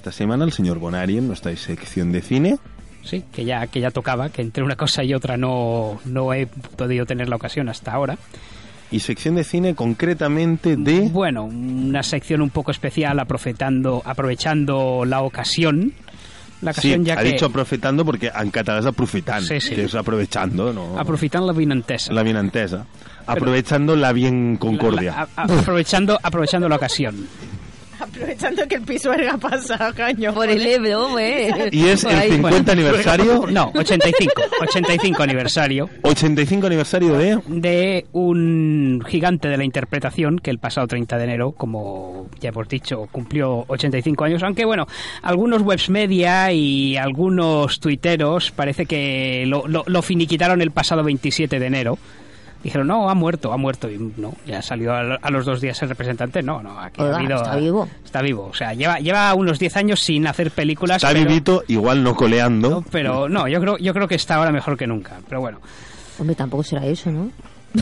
[0.08, 2.58] Esta semana el señor Bonari en nuestra sección de cine
[3.04, 6.46] Sí, que ya, que ya tocaba, que entre una cosa y otra no, no he
[6.46, 8.16] podido tener la ocasión hasta ahora.
[8.90, 15.20] y sección de cine concretamente de Bueno, una sección un poco especial aprovechando, aprovechando la
[15.20, 15.92] ocasión.
[16.62, 17.32] La Sí, ocasión ya ha que...
[17.32, 19.74] dicho aprofetando porque en català és aprofitant, Sí, sí.
[19.76, 20.98] que és aprovechando, no?
[20.98, 22.12] Aprovechando la vinentesa.
[22.12, 22.84] la bien entesa.
[23.26, 25.12] Aprovechando la bien concordia.
[25.12, 27.14] La- a- a- aprovechando, aprovechando la ocasión.
[28.04, 30.32] Aprovechando que el pisuerga pasa, caño.
[30.34, 31.52] Por el Ebro, pues.
[31.72, 32.30] Y es el ahí.
[32.32, 33.46] 50 aniversario.
[33.50, 34.32] No, 85.
[34.60, 37.38] 85 aniversario 85 aniversario de.
[37.46, 42.68] de un gigante de la interpretación que el pasado 30 de enero, como ya hemos
[42.68, 44.42] dicho, cumplió 85 años.
[44.42, 44.86] Aunque bueno,
[45.22, 51.58] algunos webs media y algunos tuiteros parece que lo, lo- lo finiquitaron el pasado 27
[51.58, 51.98] de enero.
[52.62, 53.88] Dijeron, no, ha muerto, ha muerto.
[53.90, 56.42] Y no, ya salió a, a los dos días el representante.
[56.42, 57.88] No, no, aquí Oiga, ha habido- está vivo.
[58.04, 58.48] Está vivo.
[58.50, 60.96] O sea, lleva, lleva unos 10 años sin hacer películas.
[60.96, 62.70] Está pero- vivito, igual no coleando.
[62.70, 65.18] no, pero no, yo creo, yo creo que está ahora mejor que nunca.
[65.28, 65.60] Pero bueno.
[66.18, 67.30] Hombre, tampoco será eso, ¿no?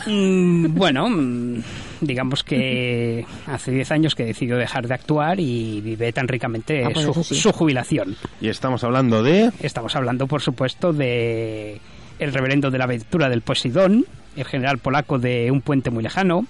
[0.05, 1.61] Mm, bueno, mm,
[2.01, 6.89] digamos que hace 10 años que decidió dejar de actuar y vive tan ricamente Ah,
[6.93, 7.35] pues su, sí.
[7.35, 8.15] su jubilación.
[8.41, 9.49] Y estamos hablando de.
[9.61, 11.79] Estamos hablando, por supuesto, de
[12.19, 14.05] el reverendo de la aventura del Poseidón,
[14.37, 16.45] el general polaco de Un puente muy lejano,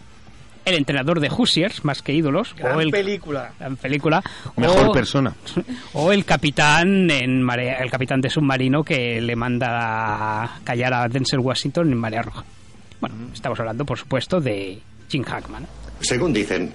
[0.65, 3.53] el entrenador de Hoosiers, más que ídolos, o el, película.
[3.57, 4.21] gran película,
[4.57, 5.33] Mejor o- persona.
[5.93, 11.07] o el capitán en marea, el capitán de submarino que le manda a callar a
[11.07, 12.43] Denzel Washington en marea roja.
[12.99, 15.65] Bueno, estamos hablando, por supuesto, de Jim Hackman.
[16.01, 16.73] Según dicen,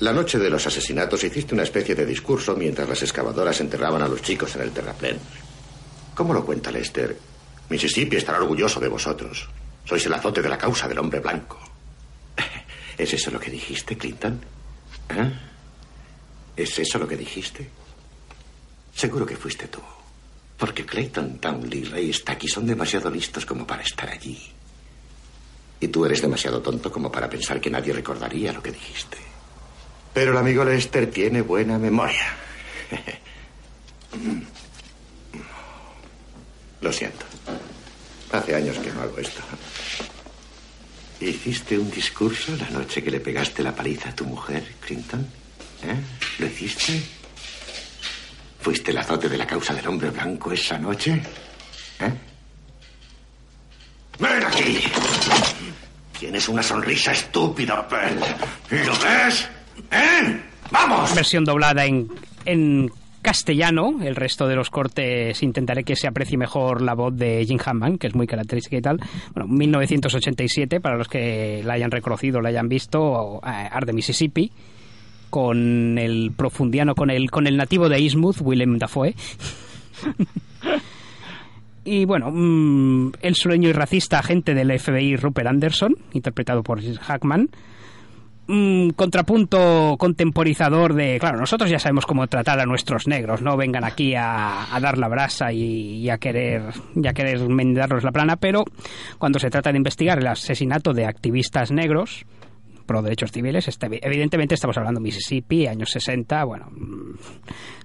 [0.00, 4.08] la noche de los asesinatos hiciste una especie de discurso mientras las excavadoras enterraban a
[4.08, 5.16] los chicos en el terraplén.
[6.14, 7.16] ¿Cómo lo cuenta Lester?
[7.70, 9.48] Mississippi estará orgulloso de vosotros.
[9.86, 11.58] Sois el azote de la causa del hombre blanco.
[12.98, 14.40] ¿Es eso lo que dijiste, Clinton?
[15.10, 15.32] ¿Eh?
[16.56, 17.70] ¿Es eso lo que dijiste?
[18.94, 19.80] Seguro que fuiste tú.
[20.56, 24.52] Porque Clayton, Townley, Ray Stacky son demasiado listos como para estar allí.
[25.78, 29.18] Y tú eres demasiado tonto como para pensar que nadie recordaría lo que dijiste.
[30.14, 32.34] Pero el amigo Lester tiene buena memoria.
[36.80, 37.26] Lo siento.
[38.32, 39.42] Hace años que no hago esto.
[41.20, 45.26] ¿Hiciste un discurso la noche que le pegaste la paliza a tu mujer, Clinton?
[45.82, 45.96] ¿Eh?
[46.38, 47.02] ¿Lo hiciste?
[48.60, 51.12] ¿Fuiste el azote de la causa del hombre blanco esa noche?
[52.00, 52.12] ¿Eh?
[54.18, 54.82] ¡Ven aquí!
[56.18, 58.18] Tienes una sonrisa estúpida, Pearl.
[58.70, 59.48] ¿Y lo ves?
[59.90, 60.40] ¿Eh?
[60.70, 61.14] ¡Vamos!
[61.14, 62.10] Versión doblada en,
[62.44, 62.90] en
[63.26, 63.96] castellano.
[64.02, 67.98] El resto de los cortes intentaré que se aprecie mejor la voz de Jim Hammond,
[67.98, 69.00] que es muy característica y tal.
[69.34, 74.52] Bueno, 1987, para los que la hayan reconocido, la hayan visto, eh, Arde Mississippi,
[75.28, 79.16] con el profundiano, con el, con el nativo de Eastmouth, Willem Dafoe.
[81.88, 87.48] Y bueno, mm, el sureño y racista agente del FBI Rupert Anderson, interpretado por Hackman,
[88.46, 93.84] mm, contrapunto contemporizador de, claro, nosotros ya sabemos cómo tratar a nuestros negros, no vengan
[93.84, 96.62] aquí a, a dar la brasa y, a querer
[96.94, 98.64] y a querer mendarnos la plana, pero
[99.18, 102.24] cuando se trata de investigar el asesinato de activistas negros
[102.86, 107.14] pro derechos civiles, este- evidentemente estamos hablando de Mississippi, años 60, bueno, mm,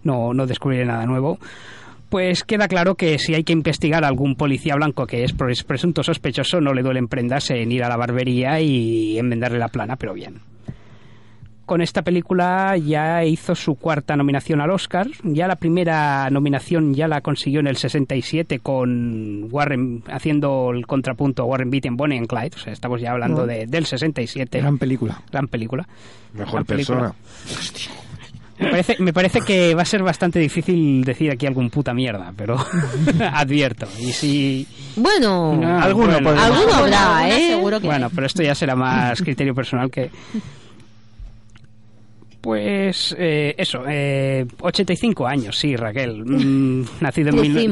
[0.04, 1.40] no, no descubriré nada nuevo.
[2.10, 5.64] Pues queda claro que si hay que investigar a algún policía blanco que es pres-
[5.64, 9.96] presunto sospechoso, no le duelen prendas en ir a la barbería y enmendarle la plana,
[9.96, 10.42] pero bien.
[11.72, 15.08] Con esta película ya hizo su cuarta nominación al Oscar.
[15.24, 21.44] Ya la primera nominación ya la consiguió en el 67 con Warren haciendo el contrapunto
[21.44, 22.52] a Warren Beatty en Bonnie and Clyde.
[22.58, 23.48] O sea, estamos ya hablando No.
[23.48, 24.60] de, del 67.
[24.60, 25.22] Gran película.
[25.32, 25.88] Gran película.
[26.34, 27.14] Mejor Gran película.
[27.48, 27.96] persona.
[28.60, 32.34] Me parece, me parece que va a ser bastante difícil decir aquí algún puta mierda,
[32.36, 32.58] pero
[33.32, 33.88] advierto.
[33.98, 34.68] Y si.
[34.98, 36.32] Bueno, Ah, alguno bueno.
[36.42, 37.48] alguno habrá, ¿eh?
[37.48, 40.12] seguro que Bueno, pero esto ya será más criterio personal que.
[42.42, 46.26] Pues eh, eso, eh, 85 años, sí, Raquel.
[46.26, 47.72] Mm, nacido, en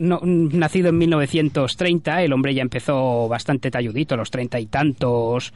[0.00, 4.66] no, mm, nacido en 1930, el hombre ya empezó bastante talludito, a los treinta y
[4.66, 5.52] tantos,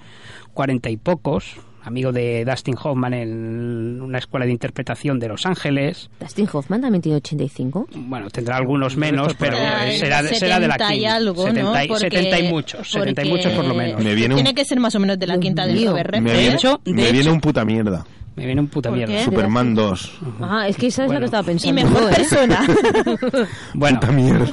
[0.52, 1.56] cuarenta y pocos.
[1.84, 6.10] Amigo de Dustin Hoffman en una escuela de interpretación de Los Ángeles.
[6.20, 7.88] Dustin Hoffman también tiene 85.
[7.96, 11.14] Bueno, tendrá algunos menos, pero Ah, eh, será, de- será de la 70 y quinta.
[11.16, 11.52] algo, ¿no?
[11.54, 14.00] 70 y- Porque- 70 y muchos, 70 y muchos por lo menos.
[14.04, 15.84] Me viene un- Tiene que ser más o menos de la quinta del.
[15.88, 18.06] Robert De viene, hecho- de me hecho- viene un puta mierda.
[18.36, 19.14] Me viene un puta ¿Por mierda.
[19.14, 19.24] qué?
[19.24, 20.12] Superman 2.
[20.40, 21.20] Ah, es que esa es la Bueno.
[21.20, 21.74] que estaba Y pensando.
[21.84, 22.14] mejor yo, ¿eh?
[22.16, 22.66] persona.
[23.74, 24.46] Bueno, Puta mierda.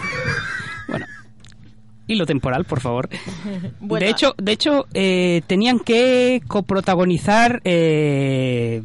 [0.88, 1.06] bueno.
[2.08, 3.08] Hilo temporal, por favor.
[3.80, 8.84] Bueno, de hecho, de hecho eh, tenían que coprotagonizar eh,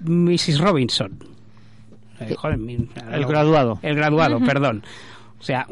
[0.00, 0.58] Mrs.
[0.58, 1.18] Robinson.
[2.20, 3.78] Eh, joder, mi- El graduado.
[3.82, 4.84] El graduado, perdón.
[5.44, 5.66] O sea,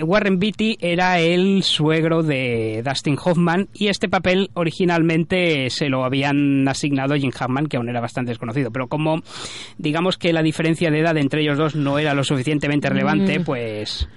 [0.00, 6.66] Warren Beatty era el suegro de Dustin Hoffman y este papel originalmente se lo habían
[6.66, 8.70] asignado a Jim Hackman, que aún era bastante desconocido.
[8.70, 9.20] Pero como
[9.76, 14.08] digamos que la diferencia de edad entre ellos dos no era lo suficientemente relevante, pues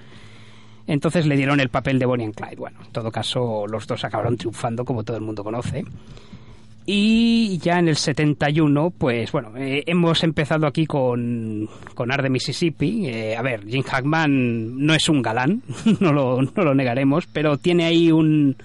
[0.88, 2.56] entonces le dieron el papel de Bonnie and Clyde.
[2.56, 5.84] Bueno, en todo caso, los dos acabaron triunfando, como todo el mundo conoce.
[6.94, 12.30] Y ya en el 71, pues bueno, eh, hemos empezado aquí con, con Art de
[12.30, 13.08] Mississippi.
[13.08, 15.62] Eh, a ver, Jim Hackman no es un galán,
[16.02, 18.58] no lo, no lo negaremos, pero tiene ahí un,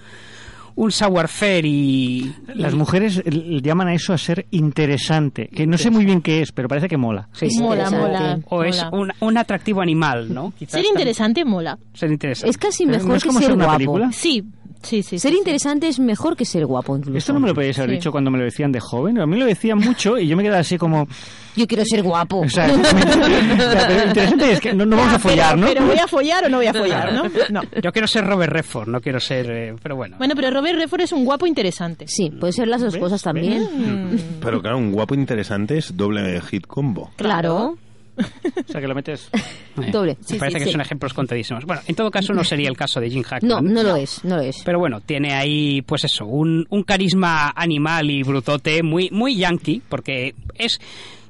[0.75, 2.33] un savoir-faire y...
[2.53, 6.51] Las mujeres llaman a eso a ser interesante, que no sé muy bien qué es,
[6.51, 7.29] pero parece que mola.
[7.31, 8.39] Sí, mola, mola.
[8.49, 10.51] O es un, un atractivo animal, ¿no?
[10.59, 11.77] Quizás Ser interesante mola.
[11.93, 12.49] Ser interesante.
[12.49, 13.77] Es casi ¿No mejor es que como ser ser una guapo.
[13.77, 14.11] película?
[14.11, 14.43] Sí,
[14.83, 15.19] sí, sí.
[15.19, 17.17] Ser sí, interesante es mejor que ser guapo, incluso.
[17.17, 17.95] Esto no me lo podíais haber Sí.
[17.97, 19.19] dicho cuando me lo decían de joven.
[19.19, 21.07] A mí lo decían mucho y yo me quedaba así como...
[21.55, 22.41] Yo quiero ser guapo.
[22.41, 25.67] O sea, pero interesante es que no, no vamos a follar, pero, ¿no?
[25.67, 27.23] Pero voy a follar o no voy a follar, ¿no?
[27.49, 27.61] No.
[27.81, 29.49] Yo quiero ser Robert Redford, no quiero ser...
[29.49, 30.17] eh, pero bueno.
[30.17, 32.05] Bueno, pero Robert Redford es un guapo interesante.
[32.07, 34.19] Sí, puede ser las dos cosas también.
[34.41, 37.09] Pero claro, un guapo interesante es doble hit combo.
[37.15, 37.77] Claro.
[38.17, 39.29] O sea, que lo metes...
[39.79, 40.17] Eh, Doble.
[40.19, 40.71] Me Sí, parece sí, que sí.
[40.71, 41.63] son ejemplos contadísimos.
[41.65, 43.47] Bueno, en todo caso no sería el caso de Jim Hackman.
[43.47, 44.63] No, no lo es, no lo es.
[44.65, 49.83] Pero bueno, tiene ahí, pues eso, un, un carisma animal y brutote muy, muy yankee,
[49.87, 50.79] porque es.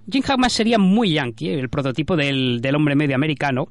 [0.09, 3.67] Jim Hackman sería muy yankee, el prototipo del, del hombre medio americano.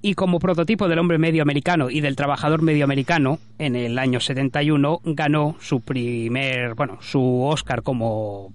[0.00, 4.20] Y como prototipo del hombre medio americano y del trabajador medio americano, en el año
[4.20, 8.54] 71 ganó su primer, bueno, su Oscar como,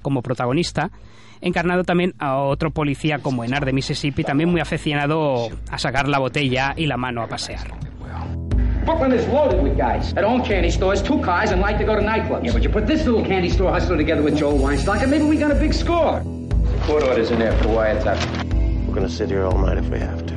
[0.00, 0.90] como protagonista,
[1.40, 6.18] encarnado también a otro policía como Enar de Mississippi, también muy aficionado a sacar la
[6.18, 7.86] botella y la mano a pasear.
[8.86, 11.96] Brooklyn is loaded with guys that own candy stores, two cars, and like to go
[11.96, 12.44] to nightclubs.
[12.44, 15.24] Yeah, but you put this little candy store hustler together with Joel Weinstock, and maybe
[15.24, 16.22] we got a big score.
[16.82, 18.16] Court orders in there for wiretap.
[18.86, 20.34] We're gonna sit here all night if we have to.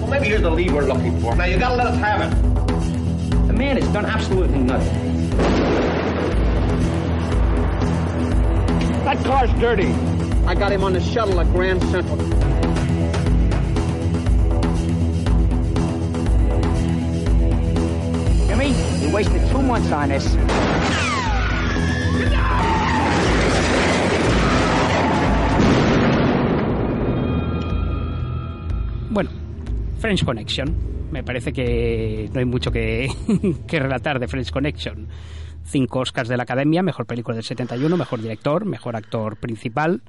[0.00, 1.36] Well, maybe you're the lead we're looking for.
[1.36, 3.46] Now, you gotta let us have it.
[3.46, 5.99] The man has done absolutely nothing.
[9.10, 9.88] That car's dirty.
[10.46, 12.16] I got him on the shuttle at Grand Central.
[18.46, 18.70] Jimmy,
[19.02, 20.24] you wasted two months on this.
[29.10, 29.30] Bueno,
[29.98, 31.10] French Connection.
[31.10, 33.10] Me parece que no hay mucho que,
[33.66, 35.08] que relatar de French Connection.
[35.70, 40.02] Cinco Oscars de la Academia, mejor película del 71, mejor director, mejor actor principal.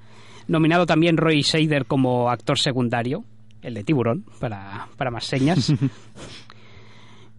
[0.47, 3.23] Nominado también Roy Scheider como actor secundario,
[3.61, 5.73] el de Tiburón, para, para más señas.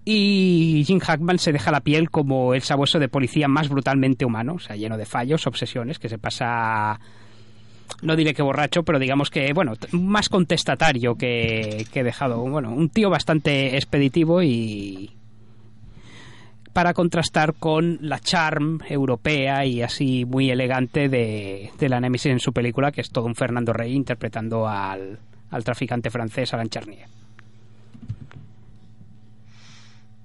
[0.04, 4.54] Y Jim Hackman se deja la piel como el sabueso de policía más brutalmente humano,
[4.54, 6.98] o sea, lleno de fallos, obsesiones, que se pasa
[8.00, 12.38] no diré que borracho, pero digamos que, bueno, más contestatario que, que dejado.
[12.38, 15.10] Bueno, un tío bastante expeditivo y.
[16.72, 22.52] para contrastar con la charm europea y así muy elegante de, la Nemesis en su
[22.52, 25.18] película, que es todo un Fernando Rey interpretando al,
[25.50, 27.06] al traficante francés Alain Charnier.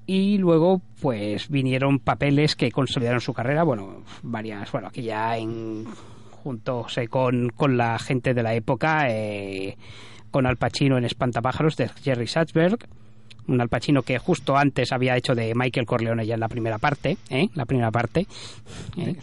[0.05, 3.63] Y luego, pues vinieron papeles que consolidaron su carrera.
[3.63, 4.71] Bueno, varias.
[4.71, 5.86] Bueno, aquí ya en.
[6.31, 9.10] juntóse con, con la gente de la época.
[9.10, 9.75] eh,
[10.31, 12.77] con Al Pacino en Espantapájaros de Jerry Sachsberg.
[13.47, 16.77] Un Al Pacino que justo antes había hecho de Michael Corleone ya en la primera
[16.77, 17.17] parte.
[17.29, 17.47] ¿eh?
[17.53, 18.27] La primera parte.
[18.97, 19.15] ¿eh?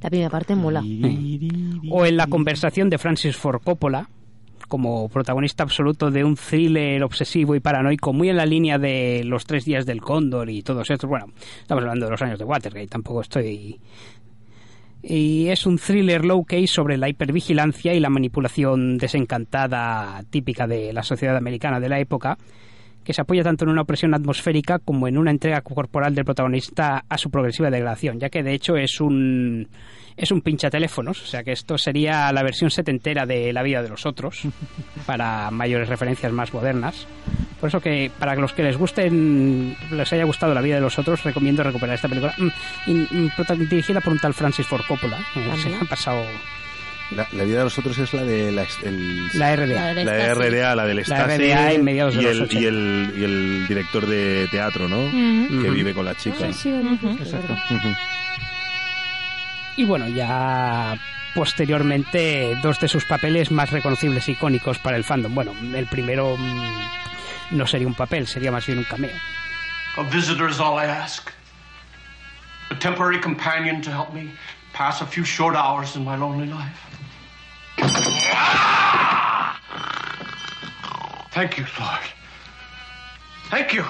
[0.00, 0.82] La primera parte mola.
[1.90, 4.08] O en la conversación de Francis Ford Coppola
[4.68, 9.44] como protagonista absoluto de un thriller obsesivo y paranoico muy en la línea de los
[9.44, 11.08] tres días del cóndor y todos estos.
[11.08, 11.26] Bueno,
[11.60, 13.78] estamos hablando de los años de Watergate, tampoco estoy...
[15.06, 20.94] Y es un thriller low case sobre la hipervigilancia y la manipulación desencantada típica de
[20.94, 22.38] la sociedad americana de la época,
[23.04, 27.04] que se apoya tanto en una opresión atmosférica como en una entrega corporal del protagonista
[27.08, 29.68] a su progresiva degradación, ya que de hecho es un
[30.16, 33.88] es un pinchateléfonos, o sea que esto sería la versión setentera de La vida de
[33.88, 34.42] los otros,
[35.06, 37.06] para mayores referencias más modernas.
[37.60, 40.98] Por eso que para los que les gusten, les haya gustado La vida de los
[40.98, 45.18] otros, recomiendo recuperar esta película, mm, dirigida por un tal Francis Ford Coppola.
[45.34, 46.22] eh, Se han pasado
[47.10, 49.92] La, la vida de los otros es la de la, el- la RDA.
[49.94, 50.34] La la.
[50.34, 52.60] RDA, la del La Stasi RDA en mediados de y, los el, 80.
[52.60, 54.98] y, el, y el director de teatro, ¿no?
[55.04, 55.12] Ujú.
[55.48, 55.72] Que Ujú.
[55.74, 56.46] vive con la chica.
[56.46, 57.52] Exacto.
[57.70, 57.88] Ujú.
[59.76, 60.96] Y bueno, ya
[61.34, 65.34] posteriormente dos de sus papeles más reconocibles e icónicos para el fandom.
[65.34, 69.10] Bueno, el primero mm, no sería un papel, sería más bien un cameo.
[69.96, 71.28] A visitor is all I ask.
[72.70, 74.32] A temporary companion to help me
[74.72, 76.80] pass a few short hours in my lonely life.
[81.34, 82.00] Thank you, Lord.
[83.50, 83.82] Thank you.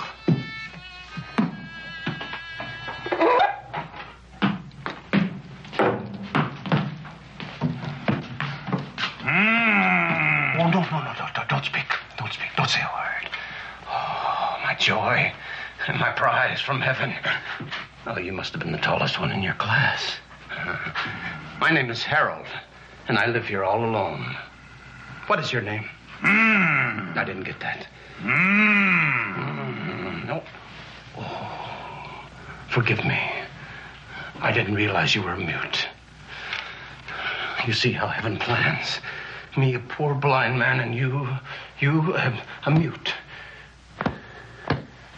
[9.22, 10.58] Mm.
[10.58, 11.86] Oh, no, no, no, no, no, don't speak.
[12.18, 12.48] Don't speak.
[12.56, 13.30] Don't say a word.
[13.88, 15.32] Oh, my joy
[15.86, 17.14] and my prize from heaven.
[18.06, 20.16] Oh, you must have been the tallest one in your class.
[21.60, 22.46] My name is Harold,
[23.08, 24.36] and I live here all alone.
[25.26, 25.88] What is your name?
[26.22, 27.86] I didn't get that.
[28.20, 30.42] Mm, no.
[31.18, 32.24] Oh,
[32.68, 33.18] forgive me.
[34.40, 35.88] I didn't realize you were a mute.
[37.66, 39.00] You see how heaven plans.
[39.56, 41.28] Me, a poor blind man, and you,
[41.80, 43.14] you, a, a mute.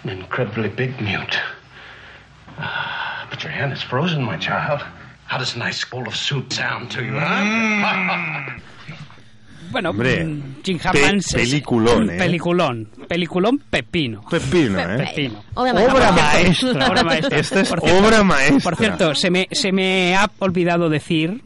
[0.02, 1.38] An incredibly big mute.
[2.58, 4.84] Ah, but your hand is frozen, my child.
[5.36, 8.56] How does a nice bowl of soup sound to you, huh?
[9.70, 12.16] Bueno, Hombre, mm, Jim pe- Hammond es- peliculón, ¿eh?
[12.16, 12.88] Peliculón.
[13.08, 14.22] Peliculón pepino.
[14.30, 14.96] Pepino, ¿eh?
[15.08, 15.42] Pepino.
[15.54, 16.22] Obra Obra maestra.
[16.22, 16.88] maestra.
[16.88, 17.38] obra maestra.
[17.38, 18.60] Esta es Por cierto- obra maestra.
[18.62, 21.42] Por cierto, se me, se me ha olvidado decir,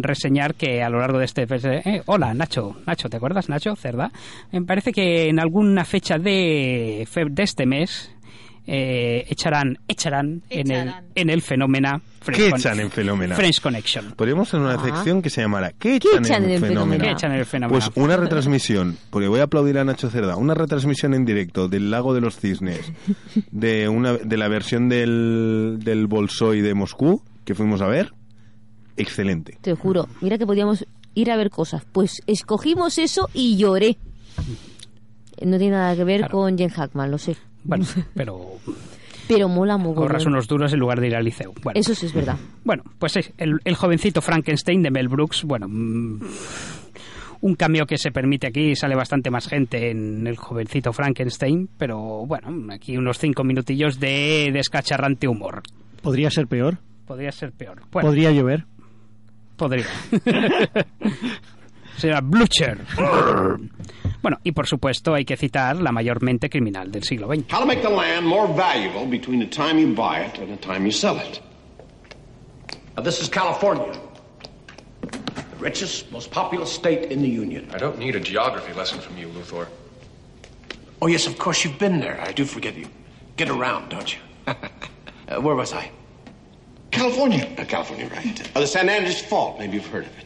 [0.00, 1.44] reseñar que a lo largo de este...
[1.50, 2.76] eh, hola, Nacho.
[2.86, 3.74] Nacho, ¿te acuerdas, Nacho?
[3.74, 4.12] Cerda.
[4.52, 8.12] Me parece que en alguna fecha de, de este mes
[8.66, 13.36] eh, echarán, echarán, En, el, en el fenómeno French ¿Qué echan en Fenómena?
[13.36, 14.12] French Connection.
[14.16, 14.82] Podríamos hacer una Ah.
[14.84, 17.04] sección que se llamara ¿Qué ¿Qué echan, en en el el fenómeno?
[17.04, 17.78] ¿Qué echan en el fenómeno?
[17.78, 21.90] Pues una retransmisión, porque voy a aplaudir a Nacho Cerda, una retransmisión en directo del
[21.92, 22.92] Lago de los Cisnes,
[23.52, 28.12] de una de la versión del, del Bolshoi de Moscú, que fuimos a ver,
[28.96, 29.58] excelente.
[29.60, 31.84] Te juro, mira que podíamos ir a ver cosas.
[31.92, 33.96] Pues escogimos eso y lloré.
[35.44, 36.32] No tiene nada que ver Claro.
[36.38, 37.36] con Jen Hackman, lo sé.
[37.66, 38.38] Bueno, pero
[39.28, 40.02] Pero mola mogollón.
[40.04, 41.52] ahorras unos duros en lugar de ir al liceo.
[41.62, 41.78] Bueno.
[41.78, 42.36] Eso sí es verdad.
[42.64, 46.20] Bueno, pues es el, el jovencito Frankenstein de Mel Brooks, bueno, mm,
[47.42, 52.24] un cameo que se permite aquí, sale bastante más gente en el jovencito Frankenstein, pero
[52.26, 55.62] bueno, aquí unos cinco minutillos de descacharrante humor.
[56.02, 56.78] ¿Podría ser peor?
[57.06, 57.82] Podría ser peor.
[57.92, 58.64] Bueno, ¿Podría llover?
[59.56, 59.86] podría.
[61.96, 62.78] Será Blucher.
[64.22, 67.52] Bueno, y por supuesto hay que citar la mayor mente criminal del siglo XX.
[67.52, 70.56] How to make the land more valuable between the time you buy it and the
[70.56, 71.40] time you sell it.
[72.96, 73.92] Now, this is California,
[75.02, 77.68] the richest, most populous state in the Union.
[77.74, 79.68] I don't need a geography lesson from you, Luthor.
[81.02, 82.18] Oh, yes, of course, you've been there.
[82.20, 82.86] I do forget you.
[83.36, 84.20] Get around, don't you?
[85.28, 85.90] uh, where was I?
[86.90, 87.46] California.
[87.58, 88.56] Uh, California, right.
[88.56, 89.58] Uh, the San Andreas Fault.
[89.58, 90.25] Maybe you've heard of it.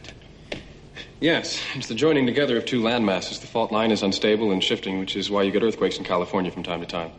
[1.21, 3.37] Yes, it's the joining together of two land masses.
[3.37, 6.49] The fault line is unstable and shifting, which is why you get earthquakes in California
[6.49, 7.11] from time to time.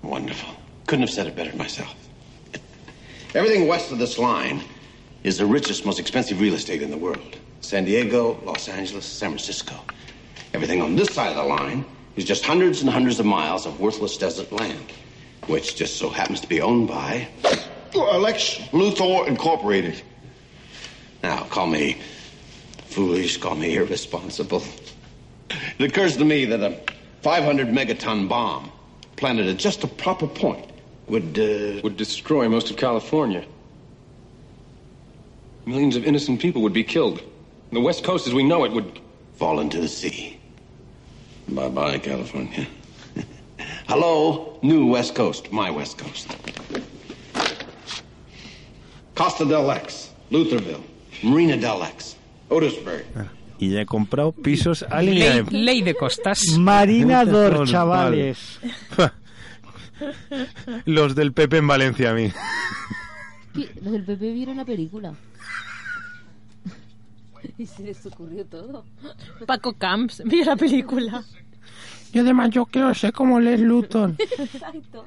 [0.00, 0.54] Wonderful.
[0.86, 1.94] Couldn't have said it better myself.
[3.34, 4.62] Everything west of this line
[5.22, 7.36] is the richest, most expensive real estate in the world.
[7.60, 9.74] San Diego, Los Angeles, San Francisco.
[10.54, 11.84] Everything on this side of the line
[12.16, 14.92] is just hundreds and hundreds of miles of worthless desert land,
[15.46, 17.28] which just so happens to be owned by
[17.94, 20.00] Lex Luthor Incorporated.
[21.22, 21.98] Now, call me
[22.96, 24.62] foolish, call me irresponsible.
[25.78, 26.80] It occurs to me that a
[27.20, 28.72] 500 megaton bomb
[29.16, 30.64] planted at just the proper point
[31.06, 33.44] would, uh, Would destroy most of California.
[35.66, 37.22] Millions of innocent people would be killed.
[37.70, 39.00] The West Coast, as we know it, would.
[39.34, 40.40] fall into the sea.
[41.48, 42.66] Bye bye, California.
[43.88, 46.34] Hello, new West Coast, my West Coast.
[49.14, 50.82] Costa del Ex, Lutherville,
[51.22, 52.15] Marina del Ex.
[53.58, 55.58] Y ya he comprado pisos a línea Ley, de...
[55.58, 56.40] ley de costas.
[56.58, 57.70] Marinador, Vale.
[57.70, 58.60] chavales.
[60.84, 62.30] Los del Pepe en Valencia a mí.
[63.54, 65.14] Los del PP vieron la película.
[67.58, 68.84] y se les ocurrió todo.
[69.46, 71.24] Paco Camps, vio la película.
[72.12, 74.16] Y además yo quiero ser como Les Luton.
[74.18, 75.06] Exacto.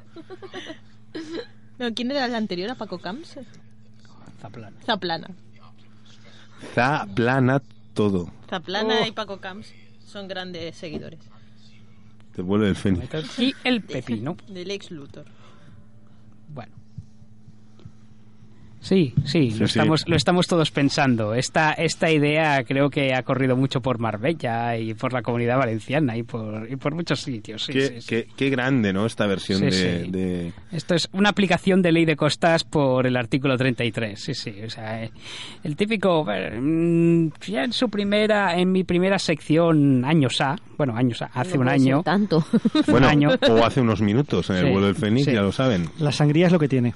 [1.78, 3.38] No, ¿Quién era el anterior a Paco Camps?
[4.42, 4.78] Zaplana.
[4.86, 5.28] Zaplana.
[6.62, 7.62] Está plana
[7.94, 8.32] todo.
[8.50, 9.08] Zaplana Oh.
[9.08, 9.74] y Paco Camps
[10.06, 11.20] son grandes seguidores.
[12.36, 13.40] Te vuelve el fénix.
[13.40, 14.38] Y el pepino.
[14.48, 15.26] Del ex Luthor.
[16.54, 16.72] Bueno.
[18.90, 19.80] Sí, sí, Sí, lo, sí.
[19.80, 21.36] Estamos, lo estamos todos pensando.
[21.36, 26.18] Esta, esta idea creo que ha corrido mucho por Marbella y por la comunidad valenciana
[26.18, 27.66] y por, y por muchos sitios.
[27.66, 28.08] sí, qué, sí, sí.
[28.10, 29.06] qué- qué grande, ¿no?
[29.06, 29.72] Esta versión Sí, de,
[30.06, 30.12] sí.
[30.12, 34.20] de- Esto es una aplicación de ley de costas por el artículo 33.
[34.20, 34.56] Sí, sí.
[34.66, 35.12] O sea, eh,
[35.64, 36.26] el típico.
[36.26, 41.56] mm, Ya en su primera, en mi primera sección, años A, bueno, años A, hace
[41.58, 42.02] No un año.
[42.04, 42.44] tanto.
[42.88, 43.30] Bueno, año.
[43.50, 45.34] o hace unos minutos en el vuelo del fénix, sí.
[45.34, 45.90] ya lo saben.
[46.00, 46.94] La sangría es lo que tiene.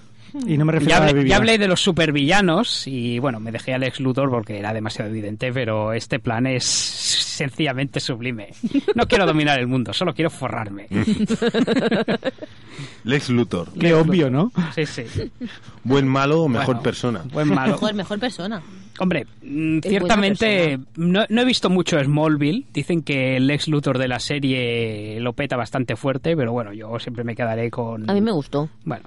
[0.47, 1.29] Y no me refiero Ya a hablé, bebida.
[1.29, 5.09] ya hablé de los supervillanos y bueno, me dejé al ex Luthor porque era demasiado
[5.09, 8.49] evidente, pero este plan es sencillamente sublime.
[8.95, 10.87] No quiero dominar el mundo, solo quiero forrarme.
[13.03, 13.69] Lex Luthor.
[13.79, 14.51] Qué obvio, ¿no?
[14.75, 15.03] Sí, sí.
[15.83, 17.21] Buen malo o mejor Bueno, persona.
[17.31, 17.73] Buen malo.
[17.73, 18.61] Mejor, mejor persona.
[18.99, 22.65] Hombre, mm, ciertamente no, no he visto mucho Smallville.
[22.73, 26.99] Dicen que el ex Luthor de la serie lo peta bastante fuerte, pero bueno, yo
[26.99, 28.09] siempre me quedaré con.
[28.09, 28.69] A mí me gustó.
[28.85, 29.03] Bueno.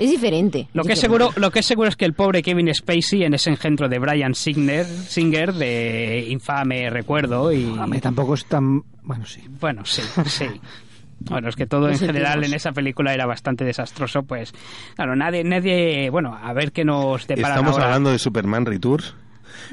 [0.00, 0.66] Es diferente.
[0.72, 1.24] Lo que, es diferente.
[1.24, 3.98] seguro, lo que es seguro es que el pobre Kevin Spacey en ese engendro de
[3.98, 8.82] Brian Singer, Singer de infame recuerdo y Hombre, tampoco es tan...
[9.02, 9.42] Bueno, sí.
[9.60, 10.46] bueno sí sí
[11.20, 14.52] bueno es que todo en general en esa película era bastante desastroso pues
[14.96, 17.84] claro nadie nadie bueno a ver qué nos deparan Estamos ahora.
[17.86, 19.14] hablando de Superman Returns.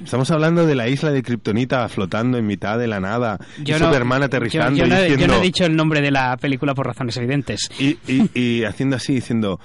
[0.03, 3.39] Estamos hablando de la isla de Kryptonita flotando en mitad de la nada.
[3.59, 5.27] y Yo no- Superman aterrizando yo, no, he- yo diciendo...
[5.35, 8.95] no he dicho el nombre de la película por razones evidentes y, y- y haciendo
[8.97, 9.59] así, diciendo...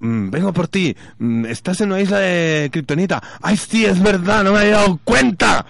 [0.00, 3.22] "Mm, vengo por ti, Mm, estás en una isla de Kryptonita.
[3.42, 4.44] ¡Ay, sí, es verdad!
[4.44, 5.66] ¡No me había dado cuenta!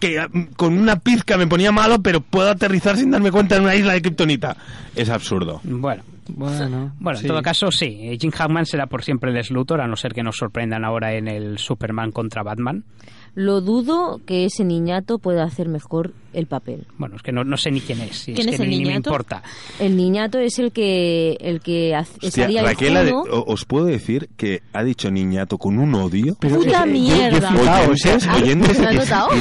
[0.00, 3.62] Que mm, con una pizca me ponía malo, pero puedo aterrizar sin darme cuenta en
[3.62, 4.56] una isla de Kryptonita.
[4.94, 5.60] Es absurdo.
[5.64, 7.26] bueno Bueno, Bueno, sí.
[7.26, 8.16] en todo caso, sí.
[8.20, 11.26] Jim Hackman será por siempre el Luthor, a no ser que nos sorprendan ahora en
[11.28, 12.84] el Superman contra Batman.
[13.34, 16.86] Lo dudo que ese niñato pueda hacer mejor el papel.
[16.98, 18.24] Bueno, es que no, no sé ni quién es.
[18.24, 19.10] ¿Quién es es que el ni, ni me niñato?
[19.10, 19.42] importa.
[19.78, 23.24] El niñato es el que el que Hostia, salía Raquel, Juno.
[23.46, 26.36] os puedo decir que ha dicho niñato con un odio.
[26.40, 27.50] Pero Puta es- yo- yo mierda.
[27.50, 27.90] flipado,
[28.36, 28.78] Oyentes,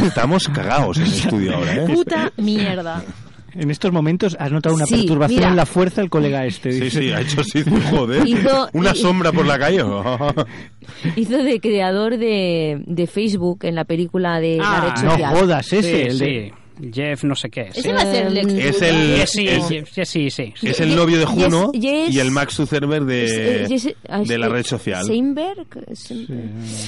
[0.04, 1.88] estamos cagados en el estudio ahora, ¿eh?
[1.94, 3.04] Puta mierda.
[3.54, 5.50] En estos momentos has notado una Sí, perturbación mira.
[5.50, 6.72] en la fuerza el colega este.
[6.72, 7.02] Sí, dice.
[7.02, 8.28] sí, ha hecho así, joder.
[8.28, 9.84] Hizo- Una y- sombra por la calle.
[11.16, 15.82] Hizo de creador de, de Facebook en la película de la red no jodas, ese.
[15.84, 16.54] Sí, el de- sí.
[16.94, 17.78] Jeff no sé qué es.
[17.78, 18.84] Ese va a ser el Lex Es Luthor.
[18.88, 20.68] el- Eh, sí, es- Jeff- sí, sí, sí.
[20.68, 23.96] Es el novio de Juno Yes- yes- y el Max Zuckerberg de, Es- es- es-
[24.08, 25.06] ah, de la es- red social.
[25.06, 26.40] Seinberg, Seinberg.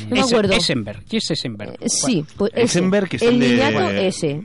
[0.10, 0.54] No me Es- acuerdo.
[0.54, 1.04] Eisenberg.
[1.10, 1.72] ¿Quién es Eisenberg?
[1.82, 2.52] Eh, Sí, pues.
[2.56, 4.42] Eisenberg, que es el el de- ese.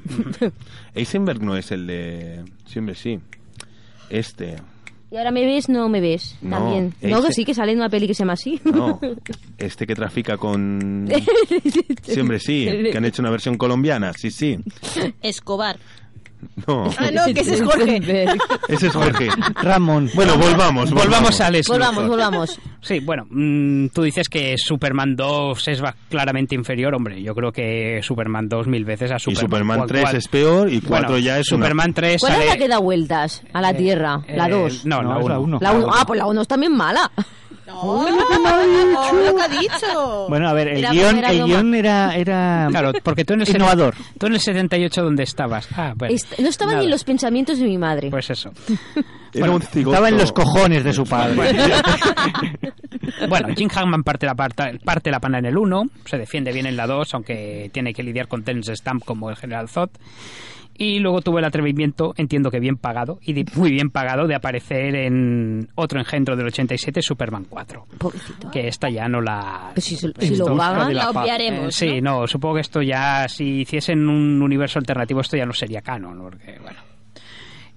[0.95, 2.43] Eisenberg no es el de...
[2.67, 3.19] Siempre sí.
[4.11, 4.57] Este.
[5.11, 6.37] Y ahora me ves, no me ves.
[6.43, 6.95] No, También.
[7.01, 8.61] No, que sí, que sale en una peli que se llama así.
[8.65, 8.99] No.
[9.59, 11.09] Este que trafica con...
[12.03, 12.67] Siempre sí.
[12.91, 14.13] Que han hecho una versión colombiana.
[14.13, 14.59] Sí, sí.
[15.23, 15.79] Escobar.
[16.67, 16.91] No.
[16.99, 17.97] Ah, no, que ese es Jorge.
[18.69, 19.29] Ese es Jorge.
[19.63, 20.11] Ramón.
[20.15, 20.91] Bueno, volvamos.
[20.91, 22.11] Volvamos a Alex Volvamos, Luthor.
[22.11, 22.61] volvamos.
[22.81, 26.95] Sí, bueno, mm, tú dices que Superman 2 es claramente inferior.
[26.95, 29.41] Hombre, yo creo que Superman 2 mil veces a Y Superman.
[29.41, 30.17] Superman ¿Cuál- 3 cuál?
[30.17, 32.51] es peor y 4 Bueno, ya es una- Superman 3 ¿Cuál es sale...
[32.51, 34.21] la que da vueltas a la Tierra?
[34.35, 34.87] la eh, 2.
[34.87, 35.41] No, No, la es la 1.
[35.41, 35.59] uno.
[35.61, 35.91] La 1.
[35.93, 37.11] Ah, pues la 1 es también mala.
[37.67, 40.27] No, lo que ha dicho.
[40.29, 41.53] Bueno, a ver, el Era guion, primera el broma.
[41.55, 43.95] guion era, era Claro, porque tú en el innovador.
[44.19, 45.69] Tú en el 78 ¿dónde estabas?
[45.77, 46.15] Ah, bueno.
[46.15, 46.85] Est- no estaba ni Nada.
[46.85, 48.11] en los pensamientos de mi madre.
[48.11, 48.51] Pues eso.
[49.35, 49.91] Era un cigoto.
[49.95, 51.35] Estaba en los cojones de su padre.
[53.29, 56.67] Bueno, Jim Hackman parte la, parta- parte la pana en el 1, se defiende bien
[56.67, 59.91] en la 2, aunque tiene que lidiar con Terence Stamp como el General Zod.
[60.79, 64.95] Y luego tuvo el atrevimiento, entiendo que bien pagado, y muy bien pagado, de aparecer
[64.95, 67.87] en otro engendro del 87, Superman 4.
[67.99, 68.51] Pobrecito.
[68.51, 69.71] Que esta ya no la...
[69.73, 71.75] Pues si, lo pagan, La obviaremos.
[71.75, 75.81] sí, no, supongo que esto ya, si hiciesen un universo alternativo, esto ya no sería
[75.81, 76.79] canon, porque, bueno.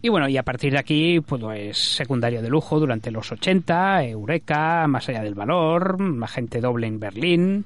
[0.01, 4.05] Y bueno, y a partir de aquí, pues es secundario de lujo durante los 80,
[4.05, 7.65] Eureka, Más allá del valor, Agente doble en Berlín,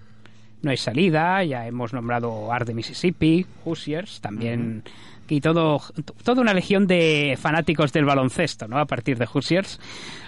[0.61, 4.83] No hay salida, ya hemos nombrado Art de Mississippi, Hoosiers, también...
[5.29, 5.81] Y todo,
[6.23, 8.77] toda una legión de fanáticos del baloncesto, ¿no?
[8.77, 9.79] A partir de Hoosiers,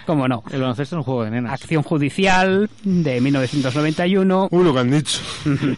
[0.06, 0.42] ¿cómo no?
[0.50, 1.52] El baloncesto es un juego de nenas.
[1.52, 4.48] Acción Judicial de 1991.
[4.50, 5.20] Uy, lo que han dicho.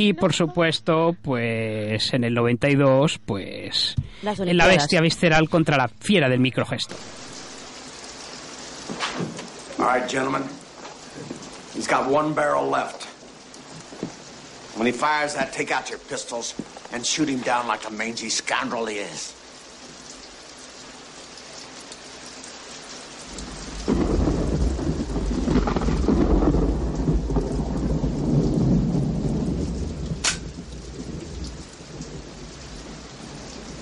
[0.00, 6.28] Y por supuesto, pues en el 92, pues en la bestia visceral contra la fiera
[6.28, 6.94] del microgesto.
[9.80, 10.44] All right, gentlemen.
[11.74, 13.07] He's got one barrel left.
[14.78, 16.54] When he fires that, take out your pistols
[16.92, 19.34] and shoot him down like the mangy scoundrel he is.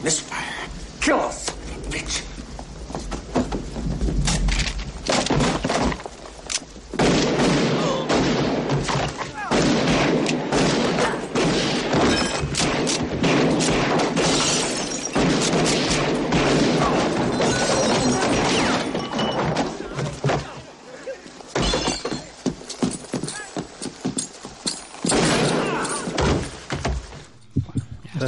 [0.03, 0.69] Misfire.
[1.03, 1.51] Kill us,
[1.91, 2.36] bitch.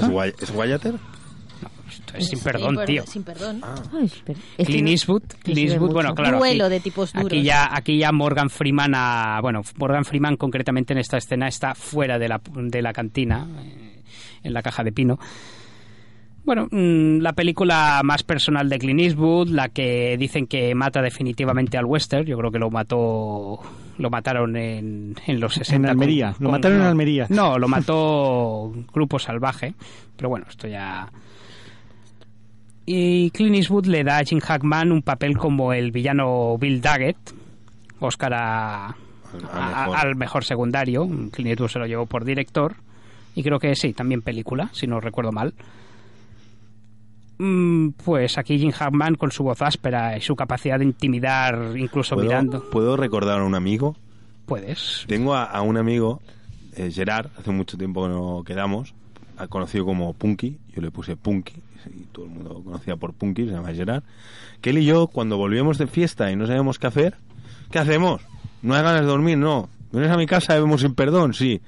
[0.01, 0.95] ¿Es, Guay- ¿Es Guayater?
[1.91, 3.07] Esto es sin perdón, Sí, tío.
[3.07, 3.61] Sin perdón.
[3.93, 4.05] Ay.
[4.05, 4.13] Es
[4.57, 6.39] que Clint no- Eastwood, Clint Eastwood, bueno, claro.
[6.39, 7.27] Duelo aquí- de tipos duros.
[7.33, 11.75] Aquí ya, aquí ya Morgan Freeman, ha- bueno, Morgan Freeman concretamente en esta escena está
[11.75, 14.03] fuera de la, de la cantina, eh,
[14.43, 15.19] en la caja de pino.
[16.45, 21.77] Bueno, mm, la película más personal de Clint Eastwood, la que dicen que mata definitivamente
[21.77, 23.61] al western, yo creo que lo mató
[23.99, 27.27] lo mataron en, en los 60 En con- Almería, lo con- mataron en no, Almería.
[27.29, 29.75] No, lo mató Grupo Salvaje,
[30.17, 31.09] pero bueno, esto ya
[32.87, 37.19] y Clint Eastwood le da a Jim Hackman un papel como el villano Bill Daggett,
[38.01, 38.95] Oscar a- a-
[39.85, 39.97] mejor.
[39.99, 41.07] al mejor secundario.
[41.31, 42.77] Clint Eastwood se lo llevó por director.
[43.35, 45.53] Y creo que sí, también película, si no recuerdo mal.
[47.39, 52.15] Mm, Pues aquí Jim Hackman con su voz áspera y su capacidad de intimidar, incluso
[52.15, 52.69] ¿Puedo, mirando.
[52.71, 53.97] ¿Puedo recordar a un amigo?
[54.47, 55.05] Puedes.
[55.07, 56.21] Tengo a, a un amigo,
[56.77, 58.95] eh, Gerard, hace mucho tiempo que no quedamos,
[59.49, 61.55] conocido como Punky, yo le puse Punky,
[61.95, 64.03] y todo el mundo conocía por Punky, se llama Gerard,
[64.61, 67.15] que él y yo, cuando volvíamos de fiesta y no sabíamos qué hacer,
[67.71, 68.21] ¿qué hacemos?
[68.63, 69.39] ¿No hay ganas de dormir?
[69.39, 69.69] No.
[69.93, 71.33] ¿Vienes a mi casa y vemos sin perdón?
[71.35, 71.61] Sí.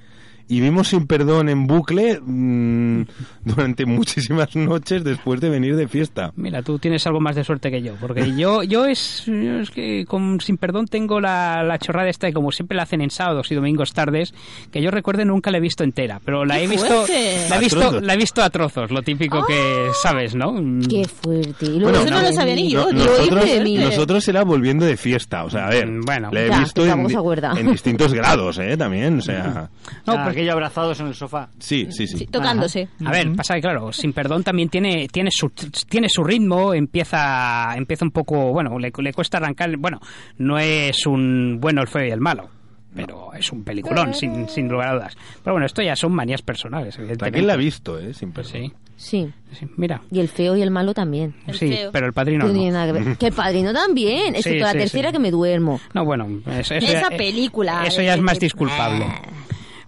[0.53, 3.03] Y vimos sin perdón en bucle mm,
[3.45, 6.33] durante muchísimas noches después de venir de fiesta.
[6.35, 9.71] Mira, tú tienes algo más de suerte que yo, porque yo yo es, yo es
[9.71, 13.11] que con sin perdón tengo la, la chorrada esta y como siempre la hacen en
[13.11, 14.35] sábados y domingos tardes,
[14.73, 17.05] que yo recuerde nunca la he visto entera, pero la ¡Qué he visto
[17.49, 20.55] la he visto la he visto a trozos, lo típico que sabes, ¿no?
[20.89, 21.67] Qué fuerte.
[21.67, 23.05] Y Bueno, Eso no lo sabía ni yo, No- tío.
[23.07, 23.49] nosotros,
[23.85, 26.31] nosotros era volviendo de fiesta, o sea, a ver, Mm, bueno.
[26.33, 28.77] la he Ya, visto en, distintos grados, ¿eh?
[28.77, 29.71] También, o sea,
[30.07, 30.25] No, Ah.
[30.41, 31.49] Aquello abrazados en el sofá.
[31.59, 32.19] sí, sí, sí.
[32.19, 32.89] Sí, tocándose.
[33.05, 35.51] A ver, pasa que claro, sin perdón también tiene tiene su
[35.89, 40.01] tiene su ritmo, empieza empieza un poco, bueno, le, le cuesta arrancar, bueno,
[40.39, 42.49] no es un bueno el feo y el malo,
[42.95, 45.17] pero es un peliculón sin, sin lugar a dudas.
[45.45, 47.25] Pero bueno, esto ya son manías personales, evidentemente.
[47.39, 48.13] Raquel la ha visto, ¿eh?
[48.15, 48.53] Sin perdón.
[48.53, 49.33] Sí, Sí.
[49.59, 50.03] sí, mira.
[50.11, 51.35] Y el feo y el malo también.
[51.47, 51.91] El sí, feo.
[51.91, 53.17] pero el padrino no tiene nada que ver.
[53.19, 54.35] Que el padrino también.
[54.35, 55.13] Es Sí, que toda sí, la tercera sí.
[55.15, 55.81] que me duermo.
[55.95, 59.07] No, bueno, eso, eso Esa ya, película Eso ya es más de- disculpable.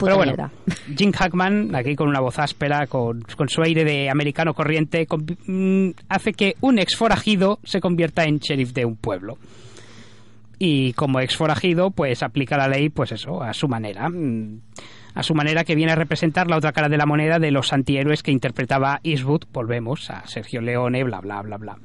[0.03, 0.51] Puta Pero bueno, mierda.
[0.97, 5.25] Jim Hackman, aquí con una voz áspera, con, con su aire de americano corriente, con-
[5.47, 9.39] mm, hace que un ex forajido se convierta en sheriff de un pueblo.
[10.59, 14.09] Y como ex forajido, pues aplica la ley, pues eso, a su manera.
[14.09, 14.61] mm,
[15.15, 17.73] A su manera que viene a representar la otra cara de la moneda de los
[17.73, 19.43] antihéroes que interpretaba Eastwood.
[19.53, 21.77] Volvemos a Sergio Leone, bla, bla, bla, bla.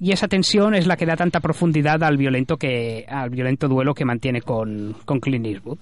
[0.00, 3.94] Y esa tensión es la que da tanta profundidad al violento que al violento duelo
[3.94, 5.78] que mantiene con, con Clint Eastwood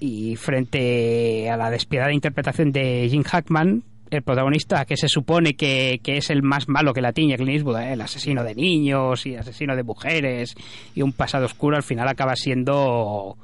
[0.00, 6.00] y frente a la despiadada interpretación de Jim Hackman, el protagonista que se supone que,
[6.02, 7.92] que es el más malo que la tiñe Clint Eastwood, ¿eh?
[7.92, 10.54] el asesino de niños y asesino de mujeres
[10.96, 13.36] y un pasado oscuro, al final acaba siendo...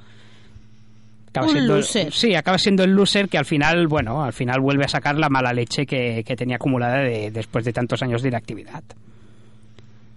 [1.29, 2.13] Acaba Un siendo, loser.
[2.13, 5.29] Sí, acaba siendo el loser que al final, bueno, al final vuelve a sacar la
[5.29, 8.83] mala leche que, que tenía acumulada de- después de tantos años de inactividad.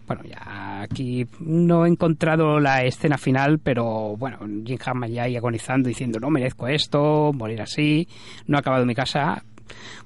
[0.10, 5.38] Bueno, ya aquí no he encontrado la escena final, pero bueno, Jim Hammond ya ahí
[5.38, 8.08] agonizando diciendo no merezco esto, morir así,
[8.48, 9.44] no ha acabado mi casa.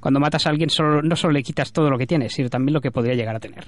[0.01, 2.73] Cuando matas a alguien solo, no solo le quitas todo lo que tiene, sino también
[2.73, 3.63] lo que podría llegar a tener.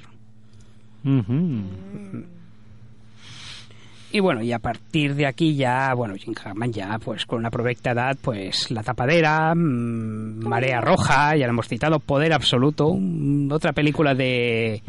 [4.11, 7.49] Y bueno, y a partir de aquí ya, bueno, Jim Hammond ya, pues con una
[7.49, 13.53] provecta edad, pues La Tapadera, mm, Marea Roja, ya lo hemos citado, Poder Absoluto, mm,
[13.53, 14.83] otra película de,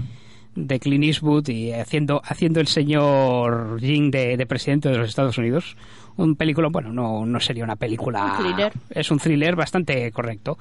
[0.57, 5.39] de Clint Eastwood y haciendo, haciendo el señor Jim de, de presidente de los Estados
[5.39, 5.77] Unidos.
[6.17, 8.37] Un película, bueno, no, no sería una película...
[8.39, 8.73] Un thriller.
[8.91, 10.59] Es un thriller bastante correcto.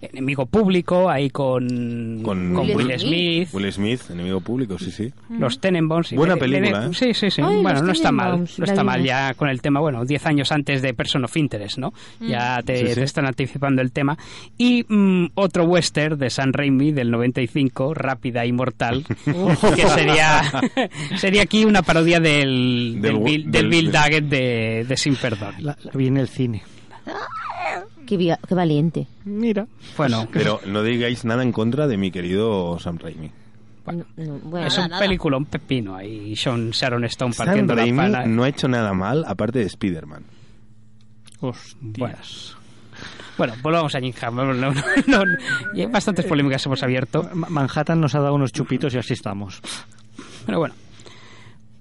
[0.00, 3.48] Enemigo público, ahí con, Con con Will Will Smith.
[3.52, 5.12] Will Smith, enemigo público, sí, sí.
[5.28, 6.12] Los Tenenbaums.
[6.12, 6.90] Buena me- película, ¿eh?
[6.94, 7.42] Sí, sí, sí.
[7.44, 8.48] Ay, bueno, no está mal.
[8.58, 11.78] No está mal ya con el tema, bueno, 10 años antes de Person of Interest,
[11.78, 11.92] ¿no?
[12.20, 12.94] Ya te, Sí, sí.
[12.94, 14.16] te están anticipando el tema.
[14.56, 20.42] Y mm, otro western de San Raimi del 95, Rápida y Mortal, que sería,
[21.16, 25.16] sería aquí una parodia del, del, Del- Bill, del del- Bill Daggett de, de Sin
[25.16, 25.54] Perdón.
[25.58, 26.62] La, la vi en el cine.
[28.08, 29.06] Qué, qué valiente.
[29.24, 29.66] Mira.
[29.96, 33.30] Bueno, Pero no digáis nada en contra de mi querido Sam Raimi.
[33.86, 35.02] No, no, bueno, es nada, un nada.
[35.02, 36.34] película, un pepino ahí.
[36.36, 38.26] Sean Sharon Stone Sam partiendo la Raimi pala.
[38.26, 40.24] no ha hecho nada mal, aparte de Spider-Man.
[41.80, 42.16] Bueno.
[43.36, 44.58] Bueno, volvamos a Jim Hammond.
[44.60, 44.82] No, no,
[45.74, 47.28] no, bastantes polémicas hemos abierto.
[47.34, 49.60] Ma- Manhattan nos ha dado unos chupitos y así estamos.
[50.44, 50.74] Pero bueno.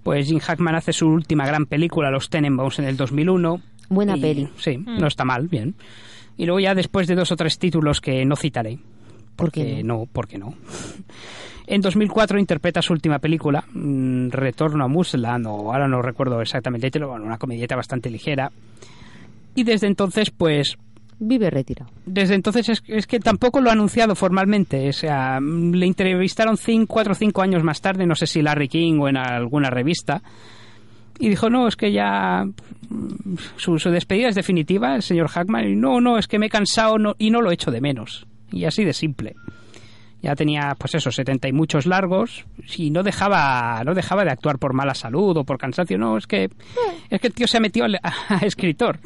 [0.03, 3.59] Pues Jim Hackman hace su última gran película, Los Tenenbaums, en el 2001.
[3.89, 4.49] Buena Y- peli.
[4.57, 5.75] Sí, no está mal, bien.
[6.37, 8.77] Y luego ya después de dos o tres títulos que no citaré.
[9.35, 10.53] ¿Por qué Porque no, porque no.
[11.67, 16.87] En 2004 interpreta su última película, mm, Retorno a Muslan, o ahora no recuerdo exactamente
[16.87, 18.51] el título, bueno, una comedieta bastante ligera.
[19.53, 20.77] Y desde entonces, pues
[21.19, 21.91] Vive retirado.
[22.05, 24.87] desde entonces es, es que tampoco lo ha anunciado formalmente.
[24.87, 28.41] O sea, mm, le entrevistaron cinco, cuatro o cinco años más tarde, no sé si
[28.41, 30.21] Larry King o en alguna revista.
[31.19, 32.45] Y dijo, no, es que ya
[32.89, 35.67] mm, su, su despedida es definitiva, el señor Hackman.
[35.67, 38.27] Y no, no, es que me he cansado no- y no lo echo de menos.
[38.51, 39.35] Y así de simple.
[40.21, 42.45] Ya tenía, pues eso, 70 y muchos largos
[42.75, 45.97] y no dejaba, no dejaba de actuar por mala salud o por cansancio.
[45.97, 46.49] No, es que,
[47.09, 47.85] es que el tío se ha metido
[48.29, 48.99] a, escritor.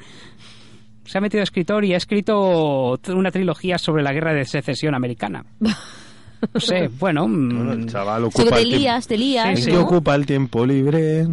[1.05, 4.95] Se ha metido a escritor y ha escrito una trilogía sobre la guerra de secesión
[4.95, 5.43] americana.
[5.59, 7.28] No sé, bueno.
[7.28, 9.82] Bueno, el chaval Sí, ocupa te lías, te lías, ¿En qué ¿no?
[9.82, 11.28] ocupa el tiempo libre?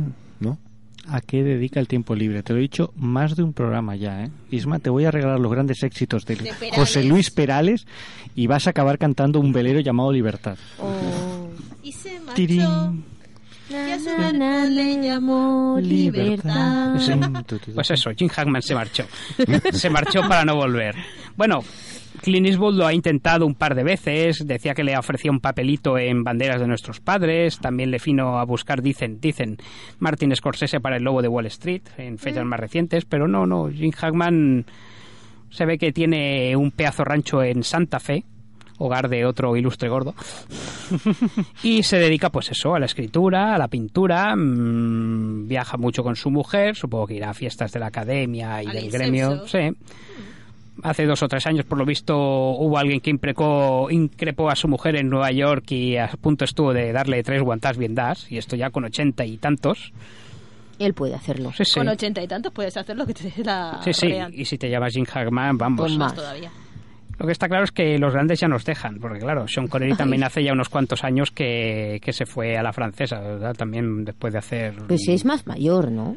[1.11, 2.43] ¿A qué dedica el tiempo libre?
[2.43, 4.31] Te lo he dicho más de un programa ya, ¿eh?
[4.51, 6.37] Isma, te voy a regalar los grandes éxitos de.
[6.75, 7.87] José Luis Perales
[8.35, 10.59] y vas a acabar cantando un velero llamado Libertad.
[11.83, 12.95] Y se marchó.
[13.71, 14.35] Y a su
[14.71, 16.95] le llamó Libertad.
[17.75, 19.05] Pues eso, Jim Hackman se marchó.
[19.73, 20.95] se marchó para no volver.
[21.37, 21.61] Bueno,
[22.21, 25.99] Clint Eastwood lo ha intentado un par de veces, decía que le ofrecía un papelito
[25.99, 29.57] en Banderas de nuestros padres, también le vino a buscar, dicen, dicen,
[29.99, 33.69] Martin Scorsese para El Lobo de Wall Street, en fechas más recientes, pero no, no,
[33.69, 34.67] Jim Hackman
[35.51, 38.25] se ve que tiene un pedazo rancho en Santa Fe,
[38.79, 40.15] hogar de otro ilustre gordo,
[41.63, 46.17] y se dedica pues eso, a la escritura, a la pintura, mm, viaja mucho con
[46.17, 48.99] su mujer, supongo que irá a fiestas de la academia y Al del incenso.
[48.99, 49.77] gremio, sí.
[50.83, 54.69] Hace dos o tres años, por lo visto, hubo alguien que imprecó, increpó a su
[54.69, 58.39] mujer en Nueva York y a punto estuvo de darle tres guantas bien das, y
[58.39, 59.93] esto ya con ochenta y tantos.
[60.79, 61.51] Él puede hacerlo.
[61.57, 61.75] Sí, sí.
[61.81, 64.33] Con ochenta y tantos puedes hacer lo que te dé la Sí, sí, real.
[64.33, 65.81] y si te llamas Jim Hackman, vamos.
[65.81, 66.51] Pues más todavía.
[67.19, 69.97] Lo que está claro es que los grandes ya nos dejan, porque claro, Sean Connery
[69.97, 73.57] también hace ya unos cuantos años que, que se fue a la francesa, ¿verdad?
[73.57, 74.75] También después de hacer...
[74.87, 76.17] Pues es más mayor, ¿no?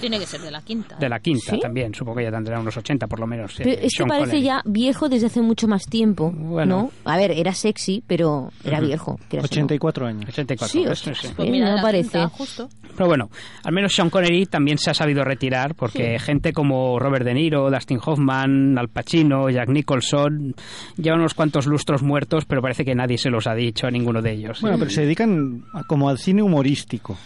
[0.00, 0.96] Tiene que ser de la quinta.
[0.96, 1.60] De la quinta ¿Sí?
[1.60, 3.54] también, supongo que ya tendrá unos 80 por lo menos.
[3.56, 4.44] Pero eh, es que Sean parece Connery.
[4.44, 6.90] ya viejo desde hace mucho más tiempo, ¿no?
[7.04, 8.86] A ver, era sexy, pero era Ujú.
[8.86, 9.18] viejo.
[9.28, 9.62] quieras o no.
[9.64, 10.28] 84 años.
[10.28, 11.32] 84, Sí, ostras, Sí, sí.
[11.36, 12.10] Pues Eh, mira, no parece.
[12.18, 12.68] quinta, justo.
[12.96, 13.28] Pero bueno,
[13.64, 17.68] al menos Sean Connery también se ha sabido retirar porque gente como Robert De Niro,
[17.70, 20.54] Dustin Hoffman, Al Pacino, Jack Nicholson
[20.96, 24.22] llevan unos cuantos lustros muertos, pero parece que nadie se los ha dicho a ninguno
[24.22, 24.60] de ellos.
[24.60, 27.16] Bueno, pero se dedican a- como al cine humorístico.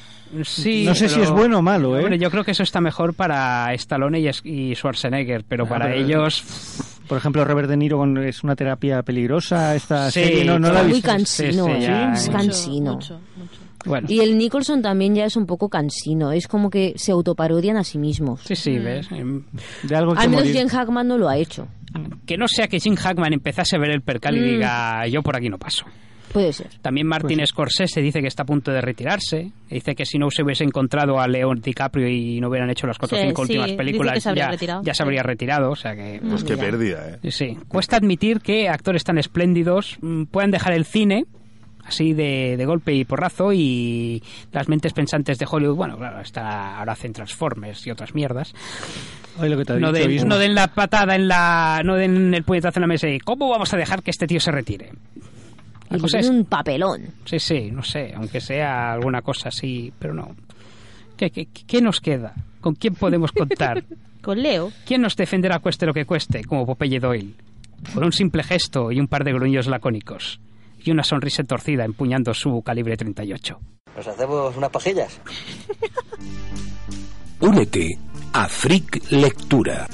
[0.44, 2.00] Sí, no sé pero- si es bueno o malo, ¿eh?
[2.00, 5.98] Hombre, yo creo que eso está mejor para Stallone y, Schwarzenegger, pero Ah, para pero-
[5.98, 6.44] ellos...
[7.08, 9.74] Por ejemplo, Robert De Niro con- es una terapia peligrosa.
[9.74, 11.08] Esta Sí, serie no, no la he Muy visto.
[11.08, 12.92] cansino, Sí, sí, ya, es mucho, cansino.
[12.96, 13.60] Mucho, mucho.
[13.86, 16.32] Bueno, Y el Nicholson también ya es un poco cansino.
[16.32, 18.42] Es como que se autoparodian a sí mismos.
[18.44, 19.08] sí, sí, ¿ves?
[19.08, 20.56] De algo que Al menos morir.
[20.58, 21.66] Jim Hackman no lo ha hecho.
[22.26, 24.44] Que no sea que Jim Hackman empezase a ver el percal y Mm.
[24.44, 25.86] diga, yo por aquí no paso.
[26.32, 26.68] Puede ser.
[26.82, 29.50] También Martin Pues Scorsese dice que está a punto de retirarse.
[29.70, 32.98] Dice que si no se hubiese encontrado a Leon DiCaprio y no hubieran hecho las
[32.98, 34.96] cuatro o Sí, cinco sí, últimas dice películas, que se habría ya, retirado, ya se
[34.98, 35.02] sí.
[35.02, 35.70] habría retirado.
[35.70, 36.20] O sea que.
[36.28, 37.18] Pues qué pérdida, ¿eh?
[37.22, 37.58] Sí, sí.
[37.68, 41.24] Cuesta admitir que actores tan espléndidos mm, puedan dejar el cine
[41.84, 44.22] así de, de golpe y porrazo y
[44.52, 48.54] las mentes pensantes de Hollywood, bueno, claro, está, ahora hacen Transformers y otras mierdas.
[49.40, 51.80] Lo que te No dicho den, no den la patada en la...
[51.84, 54.40] no den el puñetazo en la mesa y ¿cómo vamos a dejar que este tío
[54.40, 54.90] se retire?
[55.88, 57.02] Y La le cosa es un papelón.
[57.24, 60.34] Sí, sí, no sé, aunque sea alguna cosa así, pero no.
[61.16, 62.34] ¿Qué, qué, qué nos queda?
[62.60, 63.84] ¿Con quién podemos contar?
[64.22, 64.72] Con Leo.
[64.84, 67.34] ¿Quién nos defenderá cueste lo que cueste, como Popeye Doyle?
[67.94, 70.40] Con un simple gesto y un par de gruños lacónicos.
[70.84, 73.58] Y una sonrisa torcida empuñando su calibre 38.
[73.96, 75.20] ¿Nos hacemos unas pajillas?
[77.40, 77.98] Únete
[78.32, 79.86] a Freak Lectura.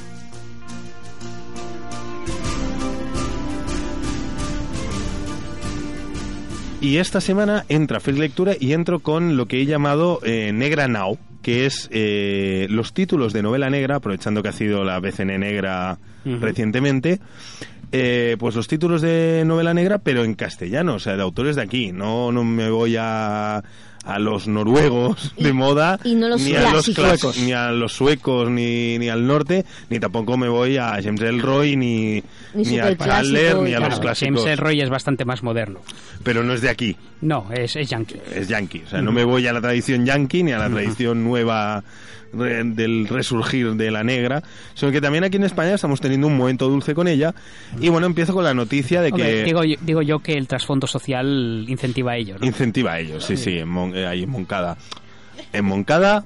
[6.85, 10.87] Y esta semana entra Freak Lectura y entro con lo que he llamado eh, Negra
[10.87, 15.41] Now, que es eh, los títulos de novela negra, aprovechando que ha sido la BCN
[15.41, 17.21] negra recientemente,
[17.91, 21.63] eh, pues los títulos de novela negra, pero en castellano, o sea, de autores de
[21.63, 21.91] aquí.
[21.91, 23.65] No, no me voy a,
[24.05, 27.93] a los noruegos de moda, y no los ni, a los clas- ni a los
[27.93, 32.23] suecos, ni, ni al norte, ni tampoco me voy a James Elroy, ni,
[32.55, 32.97] Ni ni a y
[33.65, 34.19] ni a los clásicos.
[34.21, 35.81] James Elroy es bastante más moderno.
[36.23, 38.21] Pero no es de aquí No, es, es yankee.
[38.35, 38.83] es yankee.
[38.87, 41.83] O sea, no me voy a la tradición yankee ni a la tradición nueva
[42.33, 44.43] re- del resurgir de la negra,
[44.75, 47.35] sino que también aquí en España estamos teniendo un momento dulce con ella.
[47.81, 50.49] Y bueno, empiezo con la noticia de Hombre, que digo, yo- digo yo que el
[50.49, 52.37] trasfondo social incentiva a ello.
[52.41, 52.47] ¿no?
[52.47, 54.77] incentiva a ellos, sí, sí, en Mon- eh, ahí en Moncada.
[55.53, 56.25] En Moncada,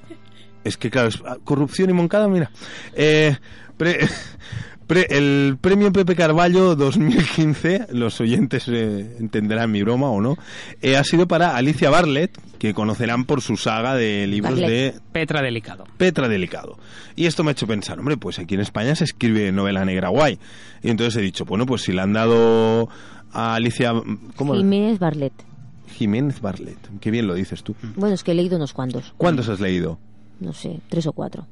[0.65, 2.51] es que claro, es- ah, corrupción y Moncada, mira.
[2.95, 3.37] Eh,
[3.77, 3.99] pre-
[4.87, 10.37] pre- el premio Pepe Carballo 2015, los oyentes eh, entenderán mi broma o no,
[10.83, 14.95] eh, ha sido para Alicia Bartlett, que conocerán por su saga de libros Bartlett.
[14.95, 15.85] de Petra delicado.
[15.97, 16.79] Petra Delicado.
[17.17, 20.09] Y esto me ha hecho pensar, hombre, pues aquí en España se escribe novela negra
[20.09, 20.39] guay.
[20.83, 22.89] Y entonces he dicho, bueno, pues si le han dado
[23.33, 23.93] a Alicia...
[24.37, 24.55] ¿Cómo?
[24.55, 25.33] Jiménez Barlet.
[25.89, 26.79] Jiménez Bartlett.
[27.01, 27.75] Qué bien lo dices tú.
[27.97, 29.13] Bueno, es que he leído unos cuantos.
[29.17, 29.99] ¿Cuántos has leído?
[30.41, 31.47] No sé, tres o cuatro.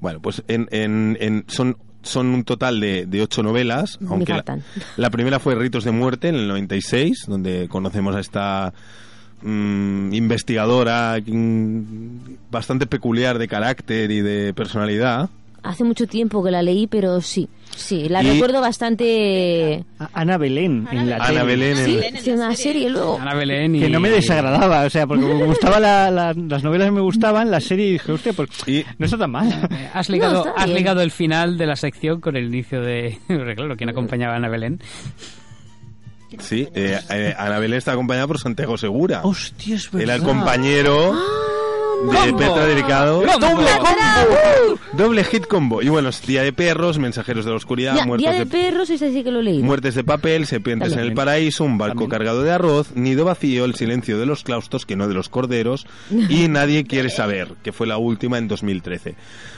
[0.00, 4.42] Bueno, pues en, en- en- son son un total de, de ocho novelas, aunque la,
[4.96, 8.74] la primera fue Ritos de Muerte en el 96, donde conocemos a esta
[9.42, 15.30] mm, investigadora mm, bastante peculiar de carácter y de personalidad.
[15.64, 19.84] Hace mucho tiempo que la leí, pero sí, sí, la Y- recuerdo bastante...
[20.00, 21.44] A- Ana Belén en la Ana.
[21.44, 23.18] Belén en- Sí, sí, una serie luego.
[23.20, 23.80] Ana Belén y...
[23.80, 27.48] Que no me desagradaba, o sea, porque me gustaban la- la- las novelas me gustaban,
[27.50, 28.48] la serie dije, hostia, pues
[28.98, 29.68] no está tan mal.
[29.94, 30.78] Has ligado, No, has bien.
[30.78, 33.18] ligado el final de la sección con el inicio de...
[33.56, 34.80] Claro, ¿quién acompañaba a Ana Belén?
[36.38, 39.20] Sí, eh, eh, Ana Belén está acompañada por Santiago Segura.
[39.22, 40.26] Hostia, es Era el verdad.
[40.26, 41.14] compañero
[42.10, 42.38] de ¡Combo!
[42.38, 43.22] Petra Delicado.
[43.22, 43.62] ¡Combo!
[44.92, 45.82] Doble hit combo.
[45.82, 48.46] Y bueno, es Día de Perros, Mensajeros de la Oscuridad, Ya, Muertos Día de de
[48.46, 49.64] Perros, ese sí que lo leído.
[49.64, 53.74] Muertes de papel, serpientes en el paraíso, un barco cargado de arroz, nido vacío, el
[53.74, 55.86] silencio de los claustros, que no de los corderos,
[56.28, 59.14] y nadie quiere saber, que fue la última en 2013.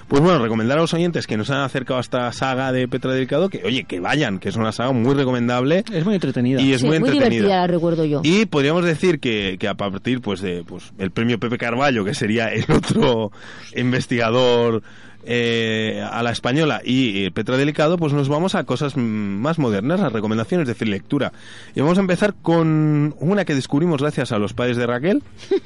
[0.09, 3.13] Pues bueno, recomendar a los oyentes que nos han acercado a esta saga de Petra
[3.13, 6.61] Delicado, que oye, que vayan, que es una saga muy recomendable Es muy entretenida.
[6.61, 7.29] y es Sí, muy entretenida.
[7.31, 8.21] divertida, la recuerdo yo.
[8.23, 12.15] Y podríamos decir que, que a partir pues de pues el premio Pepe Carballo, que
[12.15, 13.33] sería el otro
[13.77, 14.83] investigador
[15.27, 19.59] eh, a la española, y eh, Petra Delicado, pues nos vamos a cosas mm, más
[19.59, 21.33] modernas, a recomendaciones de lectura.
[21.75, 25.23] Y vamos a empezar con una que descubrimos gracias a los padres de Raquel,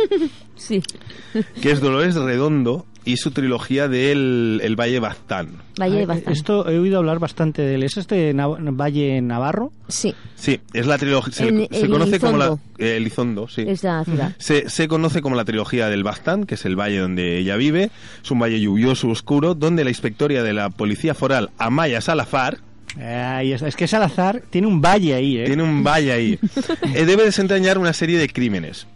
[0.55, 0.81] Sí,
[1.61, 5.49] que es Dolores Redondo y su trilogía del el Valle Baztán.
[5.81, 6.33] Valle de Ah, Baztán.
[6.33, 7.83] Esto he oído hablar bastante de él.
[7.83, 9.73] ¿Es este Nav- Valle Navarro?
[9.89, 11.33] Sí, Sí, es la trilogía.
[11.33, 12.45] Se, se conoce como la.
[12.47, 12.61] Elizondo.
[12.79, 13.65] eh, Elizondo, sí.
[13.67, 14.33] es la ciudad.
[14.39, 17.91] Se, se conoce como la trilogía del Baztán, que es el valle donde ella vive.
[18.23, 22.59] Es un valle lluvioso, oscuro, donde la inspectoria de la policía foral, Amaya Salazar,
[23.01, 23.69] Ahí está.
[23.69, 25.45] Es que Salazar tiene un valle ahí, ¿eh?
[25.45, 26.39] tiene un valle ahí,
[26.95, 28.87] eh, debe desentrañar una serie de crímenes.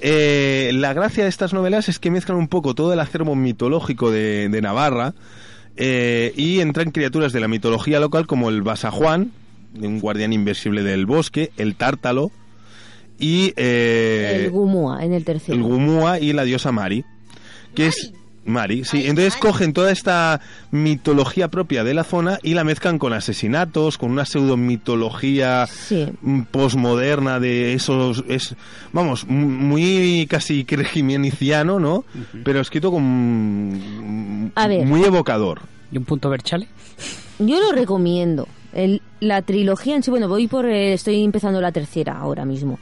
[0.00, 4.10] Eh, la gracia de estas novelas es que mezclan un poco todo el acervo mitológico
[4.10, 5.14] de, de Navarra
[5.76, 9.32] eh, y entran criaturas de la mitología local como el Basajuan,
[9.80, 12.30] un guardián invisible del bosque, el Tártalo
[13.18, 15.62] y eh, el Gumua, en el el tercero.
[15.62, 17.04] Gumua y la diosa Mari,
[17.74, 18.12] que es
[18.44, 19.06] Mari, sí.
[19.06, 24.10] Entonces cogen toda esta mitología propia de la zona y la mezclan con asesinatos, con
[24.10, 26.06] una pseudo mitología Sí.
[26.50, 28.54] posmoderna de esos, es,
[28.92, 32.04] vamos, muy casi regimieniciano, ¿no?
[32.44, 34.86] Pero escrito con A ver.
[34.86, 35.60] muy evocador.
[35.92, 36.68] ¿Y un punto Berchale?
[37.38, 38.48] Yo lo recomiendo.
[38.72, 40.66] El- la trilogía en sí, bueno, voy por.
[40.66, 42.78] eh, estoy empezando la tercera ahora mismo.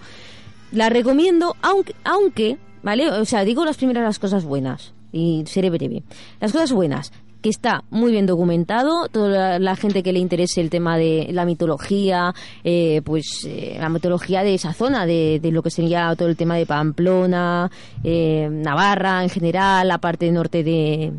[0.73, 3.09] La recomiendo, aunque, aunque, ¿vale?
[3.11, 4.93] O sea, digo las primeras las cosas buenas.
[5.17, 6.03] Y seré breve.
[6.41, 7.11] Las cosas buenas,
[7.41, 9.09] que está muy bien documentado.
[9.09, 13.89] Toda la, gente que le interese el tema de la mitología, eh, pues eh, la
[13.89, 17.71] mitología de esa zona, de, lo que sería todo el tema de Pamplona,
[18.05, 21.13] eh, Navarra en general, la parte norte de,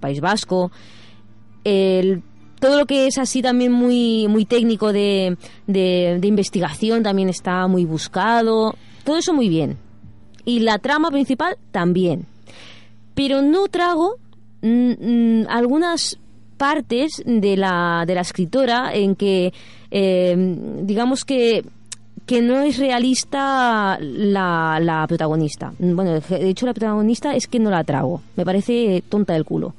[0.00, 0.72] País Vasco
[2.58, 7.84] todo lo que es así también muy, muy técnico de, de investigación también está muy
[7.84, 8.74] buscado.
[9.04, 9.78] Todo eso muy bien.
[10.44, 12.26] Y la trama principal también.
[13.14, 14.16] Pero no trago
[14.62, 16.18] mm, mm, algunas
[16.56, 19.52] partes de la, de la escritora en que,
[19.90, 21.64] eh, digamos que
[22.26, 25.72] que no es realista la, la protagonista.
[25.78, 28.22] Bueno, de hecho la protagonista es que no la trago.
[28.36, 29.74] Me parece tonta del culo.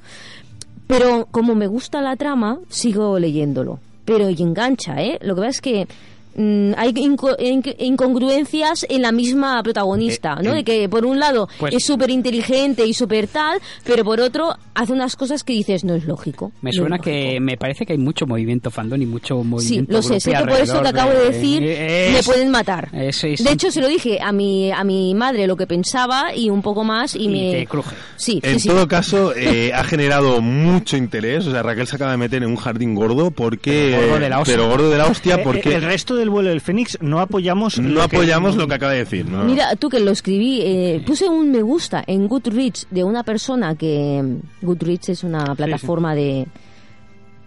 [0.87, 3.79] Pero como me gusta la trama, sigo leyéndolo.
[4.05, 5.17] Pero y engancha, ¿eh?
[5.21, 5.87] Lo que pasa es que
[6.35, 10.51] mm, hay inco- inc- incongruencias en la misma protagonista, Eh, ¿no?
[10.51, 14.19] eh, De que por un lado pues- es súper inteligente y súper tal, pero por
[14.21, 16.51] otro hace unas cosas que dices no es lógico.
[16.61, 17.03] Me no suena lógico".
[17.15, 20.31] que me parece que hay mucho movimiento fandom y mucho Sí, movimiento lo sé, sé
[20.31, 22.89] que por eso que acabo de decir me pueden matar.
[22.91, 26.61] De hecho, se lo dije a mi, a mi madre lo que pensaba y un
[26.61, 27.51] poco más y, Y me...
[27.59, 27.95] te cruje.
[28.15, 28.69] Sí, En sí, sí.
[28.69, 31.45] todo caso, eh, ha generado mucho interés.
[31.47, 33.95] O sea, Raquel se acaba de meter en un jardín gordo porque.
[33.95, 34.55] Pero gordo de la hostia.
[34.55, 35.73] pero gordo de la hostia Eh, porque.
[35.75, 37.77] El resto del vuelo del Fénix no apoyamos...
[37.79, 39.25] no lo que- apoyamos lo que acaba de decir.
[39.25, 39.43] ¿no?
[39.43, 43.75] Mira, tú que lo escribí, eh, puse un me gusta en Goodreads de una persona
[43.75, 44.23] que...
[44.61, 46.47] Goodreads es una plataforma de...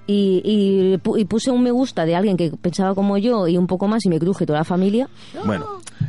[0.08, 3.56] Y, y, pu- y puse un me gusta de alguien que pensaba como yo y
[3.56, 5.08] un poco más y me cruje toda la familia.
[5.44, 5.66] Bueno,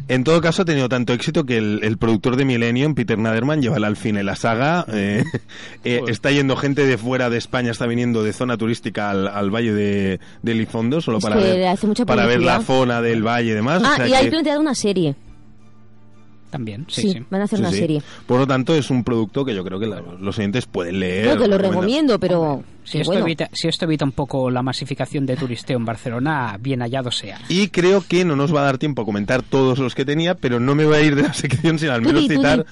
[0.07, 3.59] en todo caso ha tenido tanto éxito que el, el productor de Millennium, Peter Naderman,
[3.59, 4.85] lleva al fin en la saga.
[4.93, 5.23] eh,
[5.83, 9.49] eh, está yendo gente de fuera de España, está viniendo de zona turística al, al
[9.49, 13.01] valle de, de Elizondo, solo Es para, ver, le hace mucha para ver la zona
[13.01, 13.81] del valle y demás.
[13.81, 15.15] o Ah, sea y hay que- planteado una serie.
[16.49, 17.25] También, sí, Sí, sí.
[17.29, 17.77] van a hacer Sí, una sí.
[17.77, 18.01] serie.
[18.25, 21.27] Por lo tanto, es un producto que yo creo que la- los oyentes pueden leer.
[21.35, 22.63] No, que lo recomiendo, pero...
[22.85, 23.25] Si esto, bueno.
[23.25, 27.37] evita, si esto evita un poco la masificación de turisteo en Barcelona, bien hallado sea.
[27.49, 30.35] Y creo que no nos va a dar tiempo a comentar todos los que tenía,
[30.35, 32.33] pero no me voy a ir de la sección sin al Tú menos di, tú
[32.35, 32.63] citar di.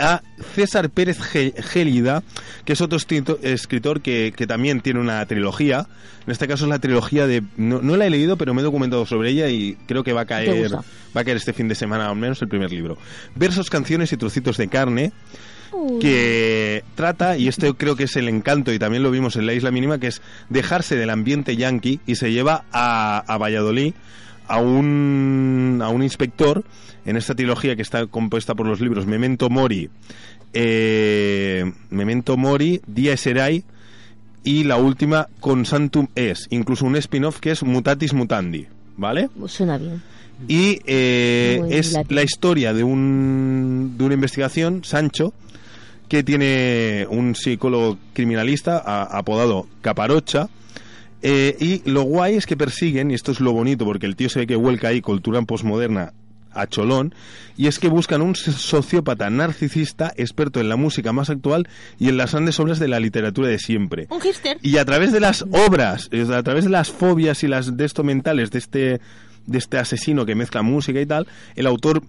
[0.00, 0.22] A
[0.54, 2.22] César Pérez Gélida,
[2.64, 5.86] que es otro escrito- escritor que, que también tiene una trilogía.
[6.26, 7.42] En este caso es la trilogía de...
[7.56, 10.22] No, no la he leído, pero me he documentado sobre ella y creo que va
[10.22, 12.98] a ¿Te caer, va a caer este fin de semana al menos el primer libro.
[13.34, 15.12] Versos, canciones y trocitos de carne
[16.00, 19.54] que trata, y esto creo que es el encanto, y también lo vimos en la
[19.54, 23.94] Isla Mínima, que es dejarse del ambiente yankee y se lleva a, a Valladolid
[24.50, 26.64] a un, a un inspector
[27.06, 29.88] en esta trilogía que está compuesta por los libros Memento Mori,
[30.52, 33.64] eh, Memento Mori, Dia Serai
[34.42, 39.28] y la última Consantum Es, incluso un spin-off que es Mutatis Mutandi, ¿vale?
[39.46, 40.02] Suena bien.
[40.48, 45.34] Y eh, es la historia de, un, de una investigación, Sancho,
[46.08, 50.48] que tiene un psicólogo criminalista a- apodado Caparocha.
[51.22, 54.28] Eh, y lo guay es que persiguen, y esto es lo bonito, porque el tío
[54.28, 56.12] se ve que vuelca ahí cultura posmoderna
[56.52, 57.14] a cholón,
[57.56, 61.68] y es que buscan un sociópata narcisista experto en la música más actual
[61.98, 64.06] y en las grandes obras de la literatura de siempre.
[64.10, 64.58] Un hipster.
[64.62, 68.02] Y a través de las obras, a través de las fobias y las de esto
[68.02, 69.00] mentales de este
[69.46, 72.02] de este asesino que mezcla música y tal, el autor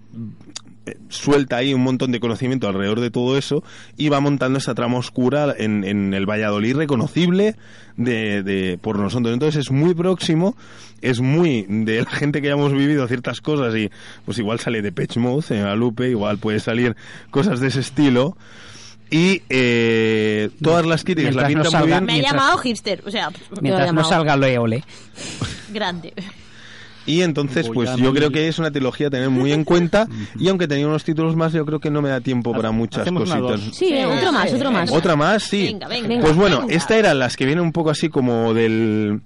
[1.09, 3.63] suelta ahí un montón de conocimiento alrededor de todo eso
[3.97, 7.55] y va montando esa trama oscura en, en el Valladolid reconocible
[7.97, 9.31] de, de por nosotros.
[9.33, 10.55] Entonces es muy próximo,
[11.01, 13.91] es muy de la gente que ya hemos vivido ciertas cosas y
[14.25, 16.95] pues igual sale de Pitch Mouth en la Lupe, igual puede salir
[17.29, 18.35] cosas de ese estilo.
[19.13, 22.05] Y eh, todas las críticas la no pintan muy bien.
[22.05, 23.03] Me ha Mientras- llamado hipster.
[23.05, 23.29] O sea,
[23.61, 24.83] Mientras no salga Ole Ole.
[25.73, 26.13] grande.
[27.05, 30.07] Y entonces, pues yo creo que es una trilogía a tener muy en cuenta.
[30.39, 33.01] y aunque tenía unos títulos más, yo creo que no me da tiempo para muchas
[33.01, 33.59] hacemos cositas.
[33.75, 34.91] Sí, otro más, otro más.
[34.91, 35.43] ¿Otra más?
[35.43, 35.63] Sí.
[35.67, 36.19] Venga, venga.
[36.21, 36.73] Pues bueno, Venga.
[36.75, 39.21] esta eran las que vienen un poco así como del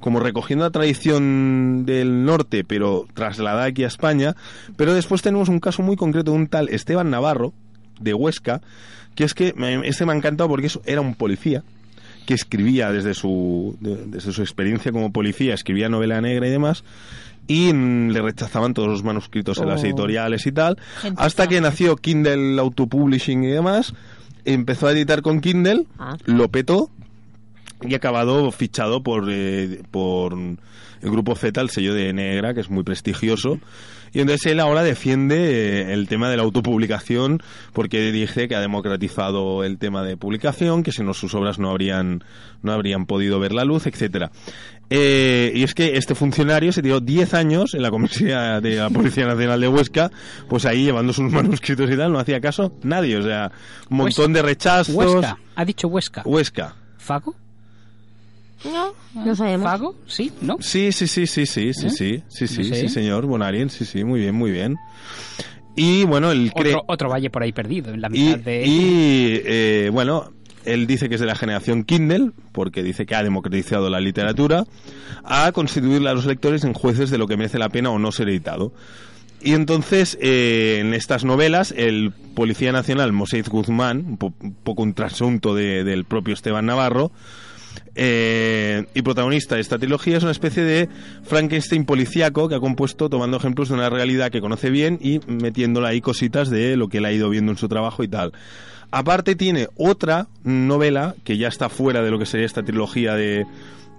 [0.00, 4.36] como recogiendo la tradición del norte, pero trasladada aquí a España.
[4.76, 7.52] Pero después tenemos un caso muy concreto de un tal Esteban Navarro,
[8.00, 8.60] de Huesca,
[9.16, 11.64] que es que me- este me ha encantado porque eso era un policía
[12.28, 16.84] que escribía desde su, de- desde su experiencia como policía, escribía novela negra y demás,
[17.46, 19.86] y mm, le rechazaban todos los manuscritos en las Oh.
[19.86, 23.94] editoriales y tal, Gente hasta que nació Kindle Autopublishing y demás,
[24.44, 25.86] empezó a editar con Kindle,
[26.26, 26.90] lo petó,
[27.80, 32.68] y acabado fichado por, eh, por el grupo Z, el sello de Negra, que es
[32.68, 33.58] muy prestigioso.
[34.12, 37.42] Y entonces él ahora defiende eh, el tema de la autopublicación
[37.72, 41.70] porque dice que ha democratizado el tema de publicación, que si no sus obras no
[41.70, 42.24] habrían,
[42.62, 44.30] no habrían podido ver la luz, etcétera.
[44.90, 48.88] Eh, y es que este funcionario se tiró 10 años en la comisaría de la
[48.88, 50.10] Policía Nacional de Huesca,
[50.48, 53.52] pues ahí llevando sus manuscritos y tal, no hacía caso nadie, o sea,
[53.90, 54.94] un montón de rechazos.
[54.94, 55.38] Huesca.
[55.56, 56.22] Ha dicho Huesca.
[56.24, 56.74] Huesca.
[56.96, 57.34] ¿Fago?
[58.64, 59.64] No, no sabemos.
[59.70, 59.94] ¿Fago?
[60.06, 60.56] Sí, ¿no?
[60.60, 61.90] Sí, sí, sí, sí, sí, sí, ¿Eh?
[61.90, 62.74] sí, sí, sí, Sí.
[62.74, 64.76] sí, señor Bonarien, sí, sí, muy bien, muy bien.
[65.76, 66.74] Y bueno, el cree...
[66.74, 68.66] Otro, otro valle por ahí perdido, en la Y, mitad de...
[68.66, 70.32] y, eh, bueno,
[70.64, 74.64] él dice que es de la generación Kindle, porque dice que ha democratizado la literatura,
[75.22, 78.10] a constituir a los lectores en jueces de lo que merece la pena o no
[78.10, 78.72] ser editado.
[79.40, 84.82] Y entonces, eh, en estas novelas, el Policía Nacional, Moseiz Guzmán, un, po- un poco
[84.82, 87.12] un trasunto de- del propio Esteban Navarro,
[87.94, 90.88] eh, y protagonista de esta trilogía es una especie de
[91.24, 95.88] Frankenstein policíaco que ha compuesto tomando ejemplos de una realidad que conoce bien y metiéndole
[95.88, 98.32] ahí cositas de lo que él ha ido viendo en su trabajo y tal.
[98.90, 103.44] Aparte tiene otra novela que ya está fuera de lo que sería esta trilogía de,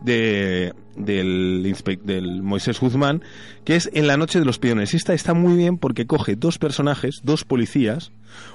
[0.01, 3.21] de- del, del Moisés Guzmán,
[3.63, 4.93] que es En la noche de los peones.
[4.93, 8.11] Y Esta está muy bien porque coge dos personajes, dos policías,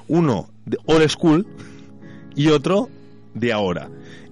[0.08, 1.46] uno de old school
[2.34, 2.88] y otro
[3.34, 3.88] de ahora.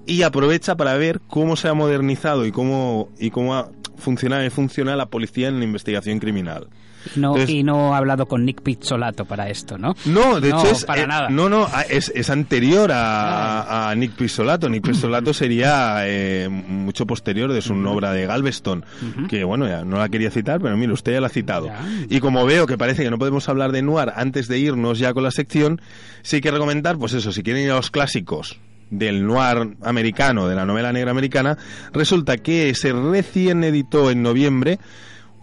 [0.06, 4.50] Y aprovecha para ver cómo se ha modernizado y cómo, y cómo ha funcionado y
[4.50, 6.68] funciona la policía en la investigación criminal.
[7.16, 9.94] No, Entonces- y no ha hablado con Nick Pizzolato para esto, ¿no?
[10.04, 11.28] No, de hecho es para eh, nada.
[11.30, 14.68] No, no, es, es anterior a, a Nick Pistolato.
[14.68, 18.84] Nick Pistolato sería eh, mucho posterior, es una obra de Galveston,
[19.28, 21.68] que bueno, ya no la quería citar, pero mire, usted ya la ha citado.
[22.08, 25.12] Y como veo que parece que no podemos hablar de Noir antes de irnos ya
[25.12, 25.80] con la sección,
[26.22, 28.60] sí hay que recomendar, pues eso, si quieren ir a los clásicos
[28.92, 31.58] del noir americano, de la novela negra americana,
[31.92, 34.78] resulta que se recién editó en noviembre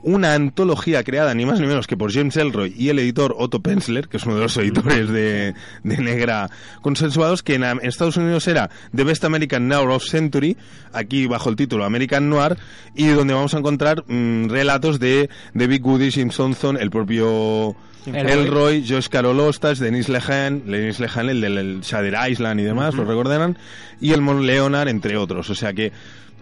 [0.01, 3.61] una antología creada ni más ni menos que por James Elroy y el editor Otto
[3.61, 6.49] Penzler, que es uno de los editores de, de Negra
[6.81, 10.55] consensuados, que en, Estados Unidos era The Best American Noir of Century,
[10.93, 12.57] aquí bajo el título American Noir,
[12.95, 16.29] y donde vamos a encontrar mm, relatos de, de Big Goody, Jim
[16.79, 17.75] el propio
[18.05, 22.97] Elroy, Josh Carol Ostas, Denis Lehan, Denis Lehan, el del Shader Island y demás, uh
[22.97, 23.01] -huh.
[23.01, 23.57] lo recordarán,
[23.99, 25.49] y el Mon Leonard, entre otros.
[25.49, 25.91] O sea que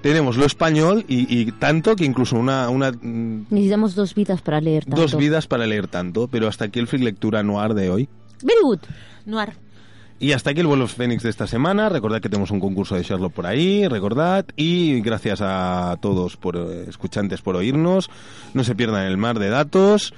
[0.02, 2.92] tenemos lo español y, y, tanto que incluso una, una...
[2.92, 5.02] Mm, Necesitamos dos vidas para leer tanto.
[5.02, 8.10] Dos vidas para leer tanto, pero hasta aquí el Free Lectura Noir de hoy.
[8.44, 8.80] Very good.
[9.26, 9.54] Noir.
[10.20, 11.90] Y hasta aquí el vuelo Fénix de esta semana.
[11.90, 14.46] Recordad que tenemos un concurso de Sherlock por ahí, recordad.
[14.56, 18.10] Y gracias a todos por eh, escuchantes por oírnos.
[18.54, 20.14] No se pierdan el mar de datos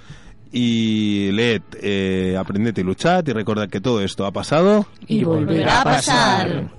[0.51, 5.81] y leed, eh, aprended y luchad y recordad que todo esto ha pasado y volverá
[5.81, 6.78] a pasar.